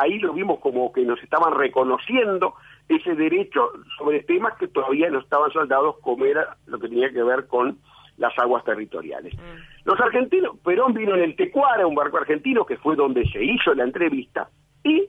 ahí 0.00 0.18
lo 0.18 0.32
vimos 0.32 0.58
como 0.60 0.92
que 0.92 1.02
nos 1.02 1.22
estaban 1.22 1.54
reconociendo 1.54 2.54
ese 2.88 3.14
derecho 3.14 3.70
sobre 3.96 4.22
temas 4.22 4.56
que 4.58 4.68
todavía 4.68 5.10
no 5.10 5.20
estaban 5.20 5.50
soldados, 5.52 5.96
como 6.00 6.24
era 6.24 6.56
lo 6.66 6.78
que 6.78 6.88
tenía 6.88 7.10
que 7.12 7.22
ver 7.22 7.46
con 7.46 7.78
las 8.18 8.38
aguas 8.38 8.64
territoriales. 8.64 9.34
Mm. 9.34 9.88
Los 9.88 10.00
argentinos, 10.00 10.56
Perón 10.64 10.92
vino 10.92 11.14
en 11.14 11.22
el 11.22 11.36
Tecuara, 11.36 11.86
un 11.86 11.94
barco 11.94 12.18
argentino 12.18 12.66
que 12.66 12.76
fue 12.76 12.96
donde 12.96 13.24
se 13.30 13.42
hizo 13.42 13.74
la 13.74 13.84
entrevista, 13.84 14.48
y 14.84 15.08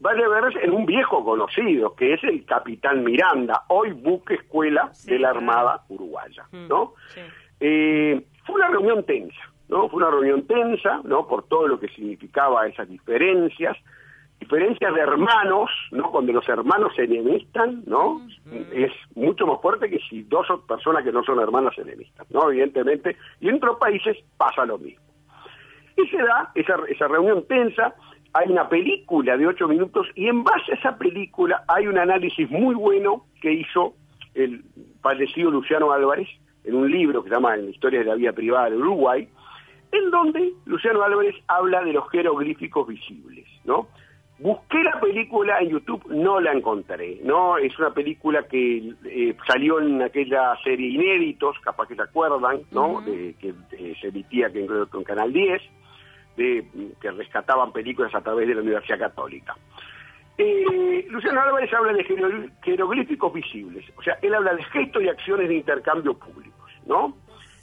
vale 0.00 0.28
ver 0.28 0.56
en 0.62 0.72
un 0.72 0.86
viejo 0.86 1.24
conocido, 1.24 1.94
que 1.94 2.14
es 2.14 2.24
el 2.24 2.44
capitán 2.44 3.04
Miranda, 3.04 3.62
hoy 3.68 3.92
buque 3.92 4.34
escuela 4.34 4.90
de 5.04 5.18
la 5.18 5.30
Armada 5.30 5.84
Uruguaya, 5.88 6.44
mm, 6.50 6.68
¿no? 6.68 6.94
Eh, 7.60 8.20
fue 8.44 8.54
una 8.56 8.68
reunión 8.68 9.04
tensa, 9.04 9.52
¿no? 9.68 9.88
Fue 9.88 9.98
una 9.98 10.10
reunión 10.10 10.46
tensa, 10.46 11.00
¿no? 11.04 11.26
Por 11.26 11.46
todo 11.48 11.68
lo 11.68 11.78
que 11.78 11.88
significaba 11.88 12.66
esas 12.66 12.88
diferencias, 12.88 13.76
diferencias 14.40 14.94
de 14.94 15.00
hermanos, 15.00 15.70
¿no? 15.92 16.10
Cuando 16.10 16.32
los 16.32 16.48
hermanos 16.48 16.92
se 16.96 17.04
enemistan, 17.04 17.82
¿no? 17.86 18.20
Es 18.72 18.90
mucho 19.14 19.46
más 19.46 19.60
fuerte 19.60 19.88
que 19.88 20.00
si 20.08 20.22
dos 20.22 20.46
personas 20.66 21.04
que 21.04 21.12
no 21.12 21.22
son 21.22 21.38
hermanas 21.38 21.74
se 21.74 21.82
enemistan, 21.82 22.26
¿no? 22.30 22.50
Evidentemente, 22.50 23.16
y 23.40 23.48
en 23.48 23.56
otros 23.56 23.78
países 23.78 24.16
pasa 24.36 24.64
lo 24.64 24.78
mismo. 24.78 25.04
Y 25.96 26.06
se 26.08 26.16
da 26.16 26.50
esa, 26.54 26.76
esa 26.88 27.06
reunión 27.06 27.44
tensa, 27.46 27.94
hay 28.32 28.50
una 28.50 28.68
película 28.68 29.36
de 29.36 29.46
ocho 29.46 29.68
minutos 29.68 30.06
y 30.14 30.28
en 30.28 30.42
base 30.42 30.72
a 30.72 30.74
esa 30.76 30.96
película 30.96 31.64
hay 31.68 31.86
un 31.86 31.98
análisis 31.98 32.48
muy 32.50 32.74
bueno 32.74 33.26
que 33.42 33.52
hizo 33.52 33.94
el 34.34 34.64
fallecido 35.02 35.50
Luciano 35.50 35.92
Álvarez 35.92 36.28
en 36.64 36.76
un 36.76 36.90
libro 36.90 37.22
que 37.22 37.28
se 37.28 37.34
llama 37.34 37.54
En 37.54 37.66
la 37.66 37.70
historia 37.70 38.00
de 38.00 38.06
la 38.06 38.14
vida 38.14 38.32
privada 38.32 38.70
de 38.70 38.76
Uruguay, 38.76 39.28
en 39.92 40.10
donde 40.10 40.52
Luciano 40.66 41.02
Álvarez 41.02 41.34
habla 41.48 41.82
de 41.82 41.92
los 41.92 42.08
jeroglíficos 42.10 42.86
visibles, 42.86 43.46
¿no? 43.64 43.88
Busqué 44.40 44.82
la 44.82 44.98
película 44.98 45.58
en 45.60 45.68
YouTube, 45.68 46.02
no 46.08 46.40
la 46.40 46.52
encontré, 46.52 47.20
¿no? 47.22 47.58
Es 47.58 47.78
una 47.78 47.92
película 47.92 48.42
que 48.44 48.94
eh, 49.04 49.36
salió 49.46 49.78
en 49.80 50.00
aquella 50.00 50.56
serie 50.64 50.88
Inéditos, 50.88 51.58
capaz 51.62 51.86
que 51.86 51.94
se 51.94 52.00
acuerdan, 52.00 52.62
¿no? 52.70 53.02
de, 53.02 53.34
que 53.38 53.52
se 54.00 54.08
emitía 54.08 54.50
que 54.50 54.66
con 54.88 55.04
Canal 55.04 55.30
10, 55.30 55.62
de, 56.38 56.66
que 57.02 57.10
rescataban 57.10 57.70
películas 57.70 58.14
a 58.14 58.22
través 58.22 58.48
de 58.48 58.54
la 58.54 58.62
Universidad 58.62 58.98
Católica. 58.98 59.54
Eh, 60.38 61.06
Luciano 61.10 61.42
Álvarez 61.42 61.70
habla 61.74 61.92
de 61.92 62.50
jeroglíficos 62.62 63.34
visibles, 63.34 63.84
o 63.98 64.02
sea, 64.02 64.16
él 64.22 64.34
habla 64.34 64.54
de 64.54 64.64
gestos 64.64 65.02
y 65.02 65.08
acciones 65.08 65.50
de 65.50 65.56
intercambio 65.56 66.14
públicos, 66.14 66.70
¿no? 66.86 67.14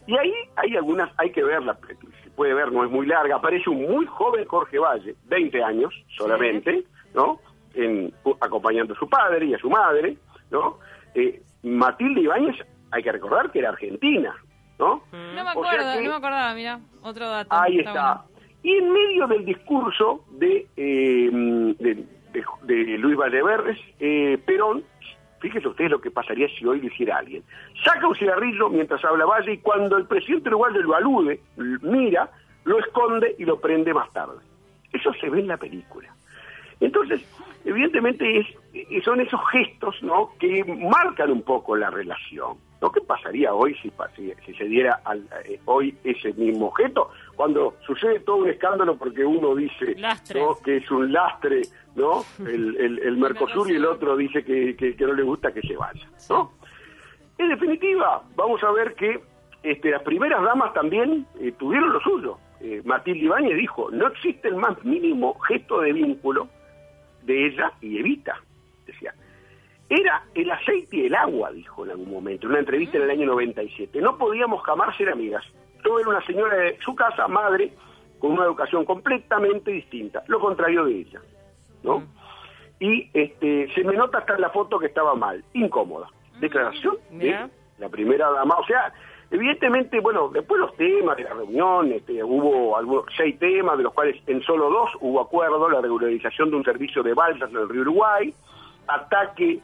Y 0.05 0.15
ahí 0.15 0.31
hay 0.55 0.75
algunas, 0.75 1.11
hay 1.17 1.31
que 1.31 1.43
verla, 1.43 1.75
se 2.23 2.26
puede 2.37 2.53
ver, 2.53 2.71
no 2.71 2.85
es 2.85 2.91
muy 2.91 3.07
larga, 3.07 3.35
aparece 3.35 3.67
un 3.69 3.81
muy 3.81 4.05
joven 4.05 4.45
Jorge 4.45 4.77
Valle, 4.77 5.15
20 5.25 5.63
años 5.63 5.91
solamente, 6.15 6.83
¿no? 7.15 7.39
En, 7.73 8.13
acompañando 8.39 8.93
a 8.93 8.97
su 8.97 9.09
padre 9.09 9.47
y 9.47 9.55
a 9.55 9.57
su 9.57 9.71
madre, 9.71 10.15
¿no? 10.51 10.77
Eh, 11.15 11.41
Matilde 11.63 12.21
Ibáñez, 12.21 12.55
hay 12.91 13.01
que 13.01 13.11
recordar 13.11 13.51
que 13.51 13.57
era 13.57 13.69
argentina, 13.69 14.35
¿no? 14.77 15.01
No 15.11 15.43
me 15.43 15.49
acuerdo, 15.49 15.95
no 15.95 16.09
me 16.09 16.15
acordaba, 16.15 16.53
mira, 16.53 16.79
otro 17.01 17.27
dato. 17.27 17.49
Ahí 17.49 17.79
está. 17.79 18.23
Y 18.61 18.71
en 18.71 18.93
medio 18.93 19.25
del 19.25 19.43
discurso 19.43 20.23
de, 20.29 20.67
eh, 20.77 21.29
de, 21.79 22.05
de, 22.63 22.97
Luis 22.99 23.17
Valdeverres, 23.17 23.79
eh, 23.99 24.37
Perón 24.45 24.83
Fíjese 25.39 25.67
usted 25.67 25.89
lo 25.89 26.01
que 26.01 26.11
pasaría 26.11 26.47
si 26.49 26.65
hoy 26.65 26.81
lo 26.81 26.87
hiciera 26.87 27.17
alguien. 27.17 27.43
Saca 27.83 28.07
un 28.07 28.15
cigarrillo 28.15 28.69
mientras 28.69 29.03
habla 29.05 29.25
Valle 29.25 29.53
y 29.53 29.57
cuando 29.59 29.97
el 29.97 30.05
presidente 30.05 30.49
uruguayo 30.49 30.81
lo 30.81 30.95
alude, 30.95 31.39
mira, 31.81 32.29
lo 32.63 32.79
esconde 32.79 33.35
y 33.37 33.45
lo 33.45 33.59
prende 33.59 33.93
más 33.93 34.11
tarde. 34.11 34.39
Eso 34.91 35.13
se 35.13 35.29
ve 35.29 35.39
en 35.39 35.47
la 35.47 35.57
película. 35.57 36.13
Entonces, 36.79 37.21
evidentemente 37.65 38.39
es, 38.39 39.03
son 39.03 39.21
esos 39.21 39.39
gestos 39.51 40.01
¿no? 40.03 40.31
que 40.39 40.63
marcan 40.63 41.31
un 41.31 41.41
poco 41.41 41.75
la 41.75 41.89
relación. 41.89 42.57
¿no? 42.81 42.91
¿Qué 42.91 43.01
pasaría 43.01 43.53
hoy 43.53 43.75
si, 43.81 43.91
si, 44.45 44.53
se 44.53 44.65
diera 44.65 45.01
eh, 45.45 45.59
hoy 45.65 45.95
ese 46.03 46.33
mismo 46.33 46.67
objeto? 46.67 47.11
Cuando 47.37 47.75
sucede 47.85 48.21
todo 48.21 48.37
un 48.37 48.49
escándalo 48.49 48.97
porque 48.97 49.23
uno 49.23 49.53
dice 49.53 49.95
que 50.65 50.77
es 50.77 50.89
un 50.89 51.13
lastre, 51.13 51.61
¿no? 51.95 52.25
El, 52.39 52.99
el, 52.99 53.17
Mercosur 53.17 53.69
y 53.71 53.75
el 53.75 53.85
otro 53.85 54.17
dice 54.17 54.43
que, 54.43 54.75
que, 54.75 54.95
no 55.05 55.13
le 55.13 55.21
gusta 55.21 55.53
que 55.53 55.61
se 55.61 55.77
vaya, 55.77 56.09
¿no? 56.31 56.53
En 57.37 57.49
definitiva, 57.49 58.23
vamos 58.35 58.63
a 58.63 58.71
ver 58.71 58.95
que 58.95 59.21
este, 59.61 59.91
las 59.91 60.01
primeras 60.01 60.41
damas 60.41 60.73
también 60.73 61.27
eh, 61.39 61.53
tuvieron 61.59 61.93
lo 61.93 61.99
suyo. 62.01 62.39
Eh, 62.59 62.81
Matilde 62.83 63.25
Ibáñez 63.25 63.55
dijo, 63.55 63.91
no 63.91 64.07
existe 64.07 64.47
el 64.47 64.55
más 64.55 64.83
mínimo 64.83 65.37
gesto 65.41 65.81
de 65.81 65.93
vínculo 65.93 66.49
de 67.21 67.49
ella 67.49 67.71
y 67.81 67.99
Evita, 67.99 68.41
decía. 68.87 69.13
Era 69.89 70.23
el 70.33 70.49
aceite 70.49 70.97
y 70.97 71.05
el 71.05 71.13
agua, 71.13 71.51
dijo 71.51 71.85
en 71.85 71.91
algún 71.91 72.09
momento, 72.09 72.47
en 72.47 72.53
una 72.53 72.59
entrevista 72.61 72.97
en 72.97 73.03
el 73.03 73.11
año 73.11 73.27
97. 73.27 74.01
No 74.01 74.17
podíamos 74.17 74.63
jamás 74.63 74.97
ser 74.97 75.09
amigas. 75.09 75.43
Yo 75.87 75.99
era 75.99 76.09
una 76.09 76.25
señora 76.25 76.57
de 76.57 76.77
su 76.83 76.93
casa, 76.95 77.27
madre, 77.27 77.71
con 78.19 78.31
una 78.31 78.43
educación 78.43 78.83
completamente 78.83 79.71
distinta, 79.71 80.23
lo 80.27 80.39
contrario 80.39 80.83
de 80.85 80.99
ella, 80.99 81.21
¿no? 81.83 82.03
Y 82.79 83.09
este, 83.13 83.73
se 83.73 83.83
me 83.83 83.93
nota 83.93 84.17
hasta 84.17 84.35
en 84.35 84.41
la 84.41 84.49
foto 84.49 84.77
que 84.79 84.87
estaba 84.87 85.15
mal, 85.15 85.43
incómoda. 85.53 86.07
Declaración 86.39 86.97
de 87.11 87.49
la 87.77 87.89
primera 87.89 88.29
dama, 88.31 88.55
o 88.57 88.65
sea, 88.65 88.93
Evidentemente, 89.29 89.99
bueno, 89.99 90.29
después 90.29 90.59
los 90.59 90.73
temas 90.77 91.17
de 91.17 91.23
la 91.23 91.33
reunión, 91.33 91.91
este, 91.91 92.23
hubo 92.23 92.77
algunos, 92.77 93.05
seis 93.17 93.37
temas, 93.37 93.77
de 93.77 93.83
los 93.83 93.93
cuales 93.93 94.15
en 94.25 94.41
solo 94.43 94.69
dos 94.69 94.91
hubo 95.01 95.19
acuerdo, 95.19 95.69
la 95.69 95.81
regularización 95.81 96.49
de 96.49 96.55
un 96.55 96.63
servicio 96.63 97.03
de 97.03 97.13
balsas 97.13 97.49
en 97.49 97.57
el 97.57 97.67
río 97.67 97.81
Uruguay, 97.81 98.33
ataque 98.87 99.59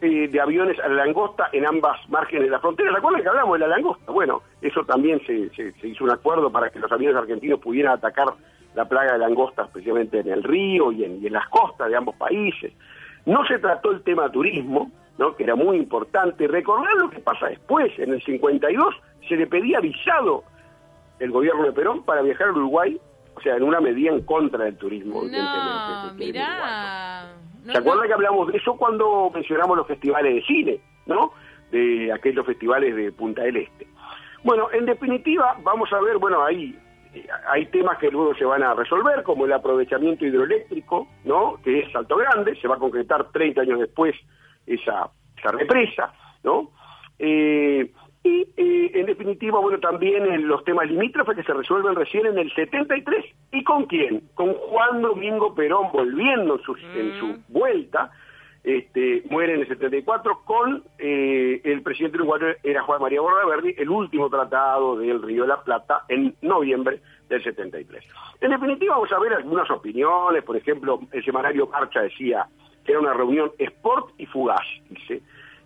eh, 0.00 0.28
de 0.28 0.40
aviones 0.40 0.80
a 0.80 0.88
la 0.88 1.06
langosta 1.06 1.48
en 1.52 1.64
ambas 1.64 1.96
márgenes 2.08 2.46
de 2.46 2.50
la 2.50 2.58
frontera. 2.58 2.90
¿Se 2.90 2.98
acuerdan 2.98 3.22
que 3.22 3.28
hablamos 3.28 3.52
de 3.52 3.58
la 3.60 3.68
langosta? 3.68 4.10
Bueno, 4.10 4.42
eso 4.64 4.84
también 4.84 5.20
se, 5.26 5.50
se, 5.50 5.88
hizo 5.88 6.04
un 6.04 6.10
acuerdo 6.10 6.50
para 6.50 6.70
que 6.70 6.78
los 6.78 6.90
aviones 6.90 7.16
argentinos 7.16 7.60
pudieran 7.60 7.92
atacar 7.94 8.34
la 8.74 8.86
plaga 8.86 9.12
de 9.12 9.18
langosta, 9.18 9.64
especialmente 9.64 10.20
en 10.20 10.28
el 10.28 10.42
río 10.42 10.90
y 10.90 11.04
en, 11.04 11.22
y 11.22 11.26
en 11.26 11.34
las 11.34 11.48
costas 11.48 11.88
de 11.88 11.96
ambos 11.96 12.16
países. 12.16 12.72
No 13.26 13.44
se 13.46 13.58
trató 13.58 13.92
el 13.92 14.02
tema 14.02 14.30
turismo, 14.30 14.90
¿no? 15.18 15.36
que 15.36 15.44
era 15.44 15.54
muy 15.54 15.76
importante. 15.76 16.48
Recordar 16.48 16.94
lo 16.94 17.10
que 17.10 17.20
pasa 17.20 17.46
después, 17.46 17.92
en 17.98 18.14
el 18.14 18.22
52 18.22 18.94
se 19.28 19.36
le 19.36 19.46
pedía 19.46 19.80
visado 19.80 20.44
el 21.18 21.30
gobierno 21.30 21.64
de 21.64 21.72
Perón 21.72 22.02
para 22.02 22.22
viajar 22.22 22.48
a 22.48 22.52
Uruguay, 22.52 22.98
o 23.34 23.40
sea, 23.40 23.56
en 23.56 23.62
una 23.62 23.80
medida 23.80 24.10
en 24.10 24.22
contra 24.22 24.64
del 24.64 24.76
turismo. 24.76 25.22
No, 25.24 26.14
mirá. 26.14 27.32
¿Se 27.66 27.78
acuerdan 27.78 28.06
que 28.06 28.14
hablamos 28.14 28.52
de 28.52 28.58
eso 28.58 28.76
cuando 28.76 29.30
mencionamos 29.32 29.76
los 29.76 29.86
festivales 29.86 30.34
de 30.34 30.42
cine, 30.42 30.80
¿no? 31.06 31.32
De 31.70 32.12
aquellos 32.12 32.44
festivales 32.44 32.94
de 32.94 33.10
Punta 33.12 33.42
del 33.42 33.56
Este. 33.56 33.86
Bueno, 34.44 34.68
en 34.72 34.84
definitiva, 34.84 35.56
vamos 35.62 35.92
a 35.92 36.00
ver, 36.00 36.18
bueno, 36.18 36.44
ahí 36.44 36.78
hay 37.48 37.66
temas 37.66 37.98
que 37.98 38.10
luego 38.10 38.34
se 38.34 38.44
van 38.44 38.62
a 38.62 38.74
resolver, 38.74 39.22
como 39.22 39.46
el 39.46 39.52
aprovechamiento 39.52 40.26
hidroeléctrico, 40.26 41.08
¿no? 41.24 41.58
Que 41.62 41.80
es 41.80 41.92
Salto 41.92 42.16
Grande, 42.16 42.54
se 42.60 42.68
va 42.68 42.76
a 42.76 42.78
concretar 42.78 43.30
30 43.30 43.62
años 43.62 43.80
después 43.80 44.14
esa, 44.66 45.10
esa 45.38 45.52
represa, 45.52 46.12
¿no? 46.42 46.70
Eh, 47.18 47.90
y 48.22 48.40
eh, 48.56 48.90
en 48.94 49.06
definitiva, 49.06 49.60
bueno, 49.60 49.78
también 49.78 50.24
en 50.26 50.48
los 50.48 50.64
temas 50.64 50.88
limítrofes 50.88 51.36
que 51.36 51.42
se 51.42 51.52
resuelven 51.52 51.94
recién 51.94 52.26
en 52.26 52.38
el 52.38 52.52
73. 52.54 53.24
¿Y 53.52 53.62
con 53.64 53.84
quién? 53.84 54.28
Con 54.34 54.54
Juan 54.54 55.02
Domingo 55.02 55.54
Perón 55.54 55.92
volviendo 55.92 56.58
su, 56.58 56.74
en 56.74 57.18
su 57.18 57.26
mm. 57.26 57.42
vuelta 57.48 58.10
este, 58.64 59.22
muere 59.28 59.54
en 59.54 59.60
el 59.60 59.68
74 59.68 60.40
con 60.44 60.82
eh, 60.98 61.60
el 61.64 61.82
presidente 61.82 62.16
uruguayo 62.16 62.46
era 62.62 62.82
Juan 62.82 63.02
María 63.02 63.20
Bordaberry, 63.20 63.74
el 63.76 63.90
último 63.90 64.30
tratado 64.30 64.96
del 64.96 65.22
Río 65.22 65.42
de 65.42 65.48
la 65.48 65.62
Plata 65.62 66.04
en 66.08 66.34
noviembre 66.40 67.00
del 67.28 67.44
73. 67.44 68.02
En 68.40 68.50
definitiva 68.50 68.94
vamos 68.94 69.12
a 69.12 69.18
ver 69.18 69.34
algunas 69.34 69.70
opiniones, 69.70 70.42
por 70.44 70.56
ejemplo, 70.56 71.00
el 71.12 71.22
semanario 71.22 71.66
Marcha 71.66 72.00
decía 72.00 72.46
que 72.84 72.92
era 72.92 73.00
una 73.00 73.12
reunión 73.12 73.52
sport 73.58 74.14
y 74.16 74.24
fugaz, 74.26 74.66
dice, 74.88 75.20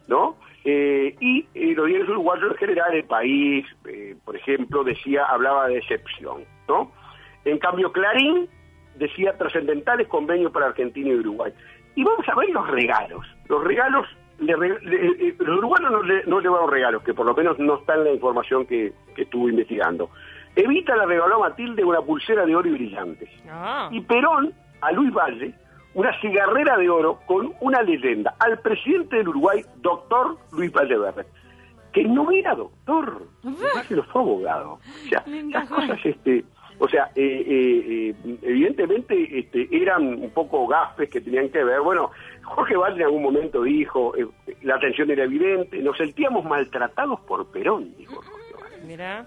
¿no? 0.09 0.37
Eh, 0.65 1.15
y 1.21 1.75
los 1.75 1.87
diarios 1.87 2.09
uruguayos 2.09 2.51
en 2.51 2.59
general, 2.59 2.95
el 2.95 3.05
país, 3.05 3.65
eh, 3.87 4.17
por 4.25 4.35
ejemplo, 4.35 4.83
decía, 4.83 5.25
hablaba 5.25 5.69
de 5.69 5.79
excepción, 5.79 6.45
¿no? 6.69 6.91
En 7.45 7.59
cambio, 7.59 7.93
Clarín 7.93 8.49
decía 8.97 9.37
trascendentales 9.39 10.09
convenios 10.09 10.53
para 10.53 10.67
Argentina 10.67 11.11
y 11.11 11.15
Uruguay. 11.15 11.53
Y 11.95 12.05
vamos 12.05 12.29
a 12.29 12.35
ver 12.37 12.49
los 12.51 12.67
regalos. 12.69 13.27
Los 13.49 13.65
regalos, 13.65 14.07
eh, 14.41 15.35
los 15.39 15.59
uruguayos 15.59 15.91
no, 15.91 16.03
le, 16.03 16.25
no 16.27 16.41
llevaron 16.41 16.71
regalos, 16.71 17.03
que 17.03 17.15
por 17.15 17.27
lo 17.27 17.35
menos 17.35 17.59
no 17.59 17.77
está 17.77 17.95
en 17.95 18.05
la 18.05 18.13
información 18.13 18.67
que, 18.67 18.93
estuve 19.17 19.51
investigando. 19.51 20.11
Evita 20.55 20.97
le 20.97 21.07
regaló 21.07 21.37
a 21.37 21.49
Matilde 21.49 21.85
una 21.85 22.01
pulsera 22.01 22.47
de 22.47 22.55
oro 22.55 22.69
y 22.69 22.73
brillantes. 22.73 23.29
Ah. 23.51 23.89
Y 23.91 24.01
Perón, 24.01 24.53
a 24.81 24.93
Luis 24.93 25.13
Valle, 25.13 25.55
una 25.95 26.13
cigarrera 26.21 26.77
de 26.77 26.89
oro 26.89 27.19
con 27.27 27.53
una 27.61 27.83
leyenda. 27.83 28.35
Al 28.39 28.61
presidente 28.61 29.17
del 29.17 29.29
Uruguay, 29.29 29.65
doctor 29.79 30.39
Luis 30.53 30.73
Valle 30.73 30.97
Verde, 30.97 31.27
que 31.93 32.05
no 32.05 32.31
era 32.31 32.55
doctor, 32.55 33.23
Valle 33.43 33.97
lo 33.97 34.05
fue 34.05 34.23
abogado. 34.23 34.73
O 34.75 35.09
sea, 35.09 35.25
las 35.27 35.69
cosas, 35.69 35.99
este 36.05 36.45
o 36.81 36.89
sea, 36.89 37.11
eh, 37.15 37.45
eh, 37.47 38.15
eh, 38.25 38.37
evidentemente 38.43 39.39
este, 39.39 39.69
eran 39.71 40.07
un 40.07 40.31
poco 40.31 40.67
gafes 40.69 41.11
que 41.11 41.21
tenían 41.21 41.49
que 41.49 41.65
ver. 41.65 41.81
Bueno, 41.81 42.11
Jorge 42.45 42.77
Valle 42.77 42.97
en 42.97 43.03
algún 43.03 43.23
momento 43.23 43.63
dijo, 43.63 44.13
la 44.63 44.77
atención 44.77 45.11
era 45.11 45.25
evidente, 45.25 45.79
nos 45.79 45.97
sentíamos 45.97 46.45
maltratados 46.45 47.21
por 47.21 47.47
Perón, 47.51 47.95
dijo 47.97 48.23
Jorge 48.23 48.55
Valle. 48.55 48.87
Mira. 48.87 49.27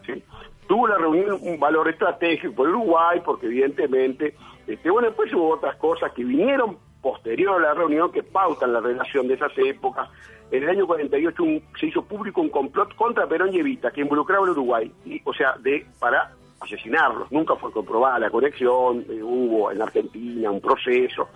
Tuvo 0.67 0.87
la 0.87 0.97
reunión 0.97 1.37
un 1.41 1.59
valor 1.59 1.89
estratégico 1.89 2.55
por 2.55 2.69
Uruguay, 2.69 3.21
porque 3.25 3.47
evidentemente, 3.47 4.35
este, 4.65 4.89
bueno, 4.89 5.09
después 5.09 5.33
hubo 5.33 5.49
otras 5.49 5.75
cosas 5.75 6.13
que 6.13 6.23
vinieron 6.23 6.77
posterior 7.01 7.57
a 7.57 7.67
la 7.67 7.73
reunión 7.73 8.11
que 8.11 8.23
pautan 8.23 8.71
la 8.71 8.79
relación 8.79 9.27
de 9.27 9.33
esas 9.33 9.51
épocas. 9.57 10.07
En 10.51 10.63
el 10.63 10.69
año 10.69 10.87
48 10.87 11.43
se 11.77 11.87
hizo 11.87 12.05
público 12.05 12.39
un 12.39 12.49
complot 12.49 12.95
contra 12.95 13.27
Perón 13.27 13.53
y 13.53 13.59
Evita 13.59 13.91
que 13.91 14.01
involucraba 14.01 14.45
al 14.45 14.51
Uruguay, 14.51 14.89
y, 15.03 15.21
o 15.25 15.33
sea, 15.33 15.55
de 15.59 15.85
para 15.99 16.31
asesinarlos. 16.61 17.31
Nunca 17.31 17.55
fue 17.55 17.71
comprobada 17.71 18.19
la 18.19 18.29
conexión, 18.29 19.05
eh, 19.09 19.21
hubo 19.21 19.71
en 19.71 19.81
Argentina 19.81 20.51
un 20.51 20.61
proceso. 20.61 21.27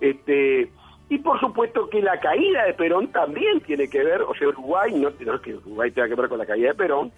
Este, 0.00 0.70
y 1.08 1.18
por 1.18 1.38
supuesto 1.40 1.88
que 1.88 2.02
la 2.02 2.18
caída 2.18 2.64
de 2.64 2.74
Perón 2.74 3.08
también 3.08 3.60
tiene 3.60 3.88
que 3.88 4.02
ver, 4.02 4.22
o 4.22 4.34
sea, 4.34 4.48
Uruguay, 4.48 4.92
no, 4.94 5.08
es 5.08 5.40
que 5.40 5.54
Uruguay 5.54 5.90
tenga 5.92 6.08
que 6.08 6.14
ver 6.14 6.28
con 6.28 6.38
la 6.38 6.46
caída 6.46 6.68
de 6.68 6.74
Perón, 6.74 7.12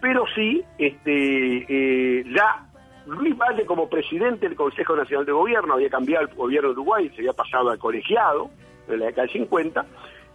pero 0.00 0.24
sí, 0.34 0.62
este, 0.78 1.64
eh, 1.68 2.24
ya 2.34 2.68
Luis 3.06 3.36
Valle 3.36 3.64
como 3.64 3.88
presidente 3.88 4.48
del 4.48 4.56
Consejo 4.56 4.94
Nacional 4.94 5.24
de 5.24 5.32
Gobierno 5.32 5.74
había 5.74 5.88
cambiado 5.88 6.26
el 6.26 6.34
gobierno 6.34 6.68
de 6.68 6.74
Uruguay, 6.74 7.08
se 7.10 7.22
había 7.22 7.32
pasado 7.32 7.70
al 7.70 7.78
colegiado 7.78 8.50
en 8.88 9.00
la 9.00 9.06
década 9.06 9.22
del 9.22 9.32
50, 9.32 9.86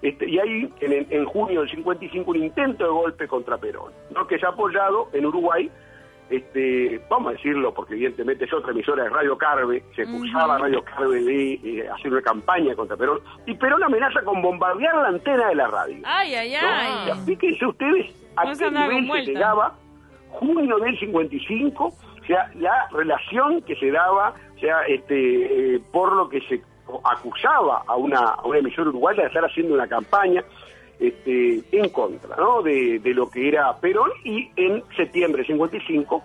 este, 0.02 0.30
y 0.30 0.40
hay 0.40 0.74
en, 0.80 1.08
en, 1.10 1.26
junio 1.26 1.62
del 1.62 1.70
55 1.70 2.32
un 2.32 2.38
intento 2.38 2.84
de 2.84 2.90
golpe 2.90 3.28
contra 3.28 3.58
Perón, 3.58 3.92
¿no? 4.14 4.26
que 4.26 4.40
se 4.40 4.46
ha 4.46 4.50
apoyado 4.50 5.10
en 5.14 5.26
Uruguay 5.26 5.70
este, 6.30 7.02
vamos 7.10 7.30
a 7.30 7.32
decirlo 7.34 7.74
porque 7.74 7.94
evidentemente 7.94 8.46
es 8.46 8.54
otra 8.54 8.72
emisora 8.72 9.04
de 9.04 9.10
Radio 9.10 9.38
Carve, 9.38 9.84
se 9.96 10.04
acusaba 10.04 10.58
Radio 10.58 10.84
Carve 10.84 11.22
de 11.24 11.54
eh, 11.54 11.90
hacer 11.90 12.12
una 12.12 12.22
campaña 12.22 12.76
contra 12.76 12.98
Perón, 12.98 13.20
y 13.46 13.54
Perón 13.54 13.84
amenaza 13.84 14.22
con 14.24 14.42
bombardear 14.42 14.96
la 14.96 15.08
antena 15.08 15.48
de 15.48 15.56
la 15.56 15.68
radio. 15.68 16.02
Ay, 16.06 16.36
ay, 16.36 16.56
ay. 16.56 17.14
Fíjense 17.26 17.66
ustedes 17.66 18.14
a 18.36 18.52
qué 18.54 18.72
nivel 18.72 19.26
se 19.26 19.32
llegaba 19.32 19.76
junio 20.30 20.78
del 20.78 21.00
55, 21.00 21.86
o 21.86 22.26
sea, 22.26 22.52
la 22.56 22.88
relación 22.92 23.62
que 23.62 23.76
se 23.76 23.92
daba, 23.92 24.34
o 24.56 24.60
sea, 24.60 24.84
este, 24.84 25.76
eh, 25.76 25.82
por 25.92 26.14
lo 26.14 26.30
que 26.30 26.42
se 26.42 26.62
acusaba 27.04 27.84
a 27.88 27.96
una, 27.96 28.20
a 28.20 28.46
una 28.46 28.60
emisora 28.60 28.90
uruguaya 28.90 29.24
de 29.24 29.28
estar 29.28 29.44
haciendo 29.46 29.74
una 29.74 29.88
campaña, 29.88 30.44
este, 31.00 31.64
en 31.72 31.90
contra 31.90 32.36
¿no? 32.36 32.62
de, 32.62 33.00
lo 33.06 33.30
que 33.30 33.48
era 33.48 33.76
Perón 33.78 34.12
y 34.24 34.50
en 34.56 34.84
septiembre 34.96 35.42
de 35.44 35.48
55 35.48 36.24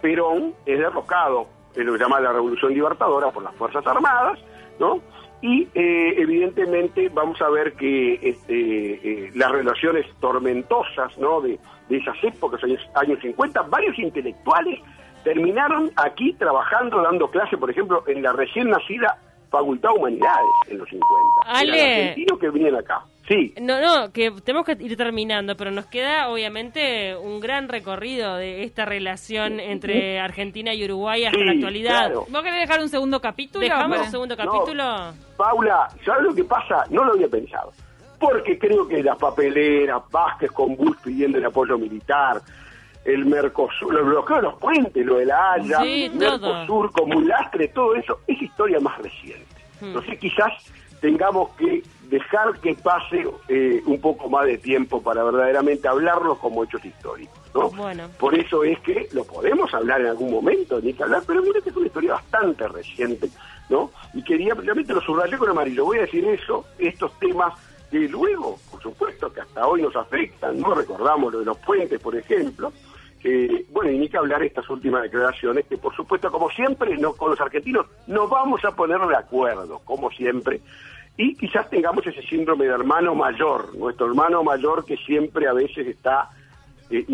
Perón 0.00 0.54
es 0.64 0.78
derrocado 0.78 1.46
en 1.74 1.86
lo 1.86 1.92
que 1.92 1.98
llama 1.98 2.20
la 2.20 2.32
Revolución 2.32 2.72
Libertadora 2.72 3.30
por 3.30 3.42
las 3.42 3.54
Fuerzas 3.56 3.86
Armadas, 3.86 4.38
¿no? 4.78 5.00
Y 5.42 5.68
eh, 5.74 6.14
evidentemente 6.16 7.10
vamos 7.10 7.40
a 7.42 7.50
ver 7.50 7.74
que 7.74 8.14
este, 8.14 9.24
eh, 9.26 9.30
las 9.34 9.50
relaciones 9.50 10.06
tormentosas 10.18 11.18
¿no? 11.18 11.42
de, 11.42 11.58
esas 11.90 12.16
épocas, 12.24 12.64
años, 12.64 12.80
años 12.94 13.18
50, 13.20 13.60
varios 13.62 13.98
intelectuales 13.98 14.80
terminaron 15.22 15.90
aquí 15.96 16.32
trabajando, 16.34 17.02
dando 17.02 17.30
clase, 17.30 17.58
por 17.58 17.70
ejemplo, 17.70 18.04
en 18.06 18.22
la 18.22 18.32
recién 18.32 18.70
nacida 18.70 19.18
Facultad 19.54 19.90
de 19.90 19.98
Humanidades 19.98 20.50
en 20.68 20.78
los 20.78 20.88
50. 20.88 21.08
Ale. 21.46 22.02
argentinos 22.10 22.38
que 22.40 22.50
vinieron 22.50 22.80
acá. 22.80 23.04
Sí. 23.28 23.54
No, 23.60 23.80
no, 23.80 24.12
que 24.12 24.32
tenemos 24.42 24.66
que 24.66 24.76
ir 24.80 24.96
terminando, 24.96 25.56
pero 25.56 25.70
nos 25.70 25.86
queda 25.86 26.28
obviamente 26.28 27.16
un 27.16 27.40
gran 27.40 27.68
recorrido 27.68 28.36
de 28.36 28.64
esta 28.64 28.84
relación 28.84 29.60
entre 29.60 30.18
Argentina 30.18 30.74
y 30.74 30.84
Uruguay 30.84 31.24
hasta 31.24 31.38
la 31.38 31.52
actualidad. 31.52 32.12
¿Vos 32.12 32.42
querés 32.42 32.60
dejar 32.60 32.80
un 32.80 32.88
segundo 32.88 33.20
capítulo? 33.20 33.64
¿Dejamos 33.64 33.98
un 33.98 34.10
segundo 34.10 34.36
capítulo? 34.36 35.14
Paula, 35.36 35.88
¿sabes 36.04 36.24
lo 36.24 36.34
que 36.34 36.44
pasa? 36.44 36.84
No 36.90 37.04
lo 37.04 37.12
había 37.12 37.28
pensado. 37.28 37.72
Porque 38.18 38.58
creo 38.58 38.86
que 38.88 39.02
las 39.02 39.16
papeleras, 39.16 40.02
Vázquez 40.10 40.50
con 40.50 40.76
Bush 40.76 40.96
pidiendo 41.02 41.38
el 41.38 41.44
apoyo 41.46 41.78
militar, 41.78 42.42
el 43.04 43.26
Mercosur, 43.26 43.96
el 43.96 44.04
bloqueo 44.04 44.36
de 44.36 44.42
los 44.42 44.54
puentes, 44.54 45.04
lo 45.04 45.16
de 45.16 45.26
la 45.26 45.52
Haya, 45.52 45.80
Mercosur 46.14 46.90
como 46.92 47.18
un 47.18 47.28
lastre, 47.28 47.68
todo 47.68 47.94
eso 47.94 48.20
es 48.26 48.40
historia 48.40 48.80
más 48.80 48.98
reciente. 48.98 49.46
Hmm. 49.80 49.92
No 49.92 50.02
sé, 50.02 50.16
quizás 50.18 50.52
tengamos 51.00 51.50
que 51.58 51.82
dejar 52.08 52.58
que 52.60 52.74
pase 52.74 53.26
eh, 53.48 53.82
un 53.86 54.00
poco 54.00 54.28
más 54.30 54.46
de 54.46 54.58
tiempo 54.58 55.02
para 55.02 55.22
verdaderamente 55.22 55.88
hablarlo 55.88 56.38
como 56.38 56.64
hechos 56.64 56.84
históricos. 56.84 57.38
¿no? 57.54 57.70
Bueno. 57.70 58.08
Por 58.18 58.38
eso 58.38 58.64
es 58.64 58.78
que 58.80 59.08
lo 59.12 59.24
podemos 59.24 59.72
hablar 59.74 60.00
en 60.00 60.08
algún 60.08 60.30
momento, 60.30 60.80
ni 60.80 60.92
que 60.92 61.02
hablar, 61.02 61.22
pero 61.26 61.42
mire 61.42 61.60
que 61.60 61.70
es 61.70 61.76
una 61.76 61.86
historia 61.86 62.14
bastante 62.14 62.66
reciente, 62.68 63.28
¿no? 63.68 63.90
Y 64.14 64.22
quería, 64.22 64.54
realmente 64.54 64.94
lo 64.94 65.00
subrayé 65.00 65.36
con 65.36 65.50
amarillo, 65.50 65.84
voy 65.84 65.98
a 65.98 66.02
decir 66.02 66.24
eso, 66.26 66.64
estos 66.78 67.12
temas 67.18 67.52
que 67.90 68.08
luego, 68.08 68.58
por 68.70 68.82
supuesto, 68.82 69.32
que 69.32 69.40
hasta 69.40 69.66
hoy 69.66 69.82
nos 69.82 69.94
afectan, 69.94 70.58
¿no? 70.58 70.74
Recordamos 70.74 71.32
lo 71.32 71.40
de 71.40 71.44
los 71.44 71.58
puentes, 71.58 72.00
por 72.00 72.16
ejemplo, 72.16 72.72
bueno, 73.70 73.90
y 73.90 73.98
ni 73.98 74.08
que 74.08 74.18
hablar 74.18 74.42
estas 74.42 74.68
últimas 74.68 75.02
declaraciones, 75.02 75.66
que 75.66 75.78
por 75.78 75.94
supuesto, 75.94 76.30
como 76.30 76.50
siempre, 76.50 76.96
no, 76.98 77.14
con 77.14 77.30
los 77.30 77.40
argentinos 77.40 77.86
nos 78.06 78.28
vamos 78.28 78.64
a 78.64 78.72
poner 78.72 79.00
de 79.00 79.16
acuerdo, 79.16 79.80
como 79.84 80.10
siempre, 80.10 80.60
y 81.16 81.34
quizás 81.36 81.70
tengamos 81.70 82.06
ese 82.06 82.22
síndrome 82.22 82.66
de 82.66 82.72
hermano 82.72 83.14
mayor, 83.14 83.74
nuestro 83.76 84.06
hermano 84.06 84.42
mayor 84.42 84.84
que 84.84 84.96
siempre 84.96 85.46
a 85.48 85.52
veces 85.52 85.86
está 85.86 86.28
eh, 86.90 87.06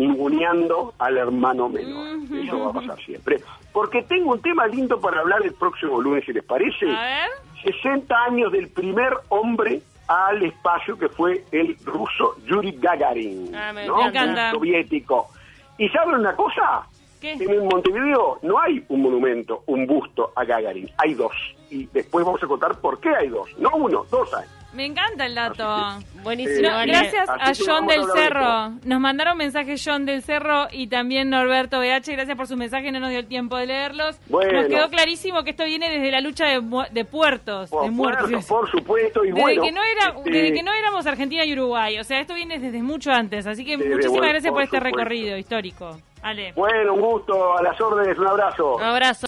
al 0.97 1.17
hermano 1.17 1.69
menor. 1.69 2.19
Eso 2.43 2.59
va 2.59 2.69
a 2.71 2.73
pasar 2.73 2.99
siempre. 3.03 3.41
Porque 3.71 4.01
tengo 4.03 4.31
un 4.33 4.41
tema 4.41 4.67
lindo 4.67 4.99
para 4.99 5.21
hablar 5.21 5.41
el 5.43 5.53
próximo 5.53 6.01
lunes, 6.01 6.25
si 6.25 6.33
les 6.33 6.43
parece. 6.43 6.89
A 6.89 7.27
60 7.63 8.15
años 8.23 8.51
del 8.51 8.69
primer 8.69 9.13
hombre 9.29 9.81
al 10.07 10.43
espacio 10.43 10.97
que 10.97 11.07
fue 11.07 11.45
el 11.51 11.77
ruso 11.85 12.35
Yuri 12.45 12.73
Gagarin, 12.73 13.55
ah, 13.55 13.71
¿no? 13.87 14.11
soviético. 14.51 15.29
¿Y 15.77 15.89
saben 15.89 16.15
una 16.15 16.35
cosa? 16.35 16.85
En 17.21 17.67
Montevideo 17.67 18.39
no 18.41 18.59
hay 18.59 18.83
un 18.89 19.01
monumento, 19.03 19.63
un 19.67 19.85
busto 19.85 20.31
a 20.35 20.43
Gagarin, 20.43 20.89
hay 20.97 21.13
dos. 21.13 21.33
Y 21.69 21.85
después 21.87 22.25
vamos 22.25 22.41
a 22.43 22.47
contar 22.47 22.75
por 22.79 22.99
qué 22.99 23.09
hay 23.09 23.27
dos. 23.27 23.47
No 23.59 23.69
uno, 23.75 24.05
dos 24.09 24.33
hay. 24.33 24.45
Me 24.73 24.85
encanta 24.85 25.25
el 25.25 25.35
dato. 25.35 25.99
Buenísimo. 26.23 26.69
gracias 26.85 27.27
a 27.29 27.51
John 27.57 27.87
del 27.87 28.03
Cerro. 28.13 28.69
Nos 28.83 28.99
mandaron 28.99 29.37
mensajes 29.37 29.81
John 29.83 30.05
del 30.05 30.21
Cerro 30.21 30.67
y 30.71 30.87
también 30.87 31.29
Norberto 31.29 31.79
BH. 31.79 32.11
Gracias 32.11 32.37
por 32.37 32.47
su 32.47 32.55
mensaje, 32.55 32.91
no 32.91 32.99
nos 32.99 33.09
dio 33.09 33.19
el 33.19 33.27
tiempo 33.27 33.57
de 33.57 33.67
leerlos. 33.67 34.19
Nos 34.29 34.67
quedó 34.67 34.89
clarísimo 34.89 35.43
que 35.43 35.51
esto 35.51 35.65
viene 35.65 35.89
desde 35.89 36.11
la 36.11 36.21
lucha 36.21 36.45
de, 36.45 36.61
de 36.91 37.05
puertos, 37.05 37.69
por, 37.69 37.83
de 37.83 37.91
muertos. 37.91 38.45
por 38.45 38.69
supuesto. 38.69 39.25
Y 39.25 39.31
desde, 39.31 39.61
que 39.61 39.71
no 39.71 39.81
era, 39.83 40.15
este 40.17 40.29
desde 40.29 40.53
que 40.53 40.63
no 40.63 40.73
éramos 40.73 41.05
Argentina 41.05 41.43
y 41.43 41.53
Uruguay. 41.53 41.99
O 41.99 42.03
sea, 42.03 42.19
esto 42.19 42.33
viene 42.33 42.59
desde 42.59 42.81
mucho 42.81 43.11
antes. 43.11 43.47
Así 43.47 43.65
que 43.65 43.77
muchísimas 43.77 44.29
gracias 44.29 44.53
por, 44.53 44.61
este 44.61 44.79
recorrido 44.79 45.37
histórico. 45.37 45.97
Bueno, 46.55 46.93
un 46.93 47.01
gusto, 47.01 47.57
a 47.57 47.63
las 47.63 47.79
órdenes, 47.81 48.17
un 48.17 48.27
abrazo. 48.27 48.75
Un 48.75 48.83
abrazo. 48.83 49.19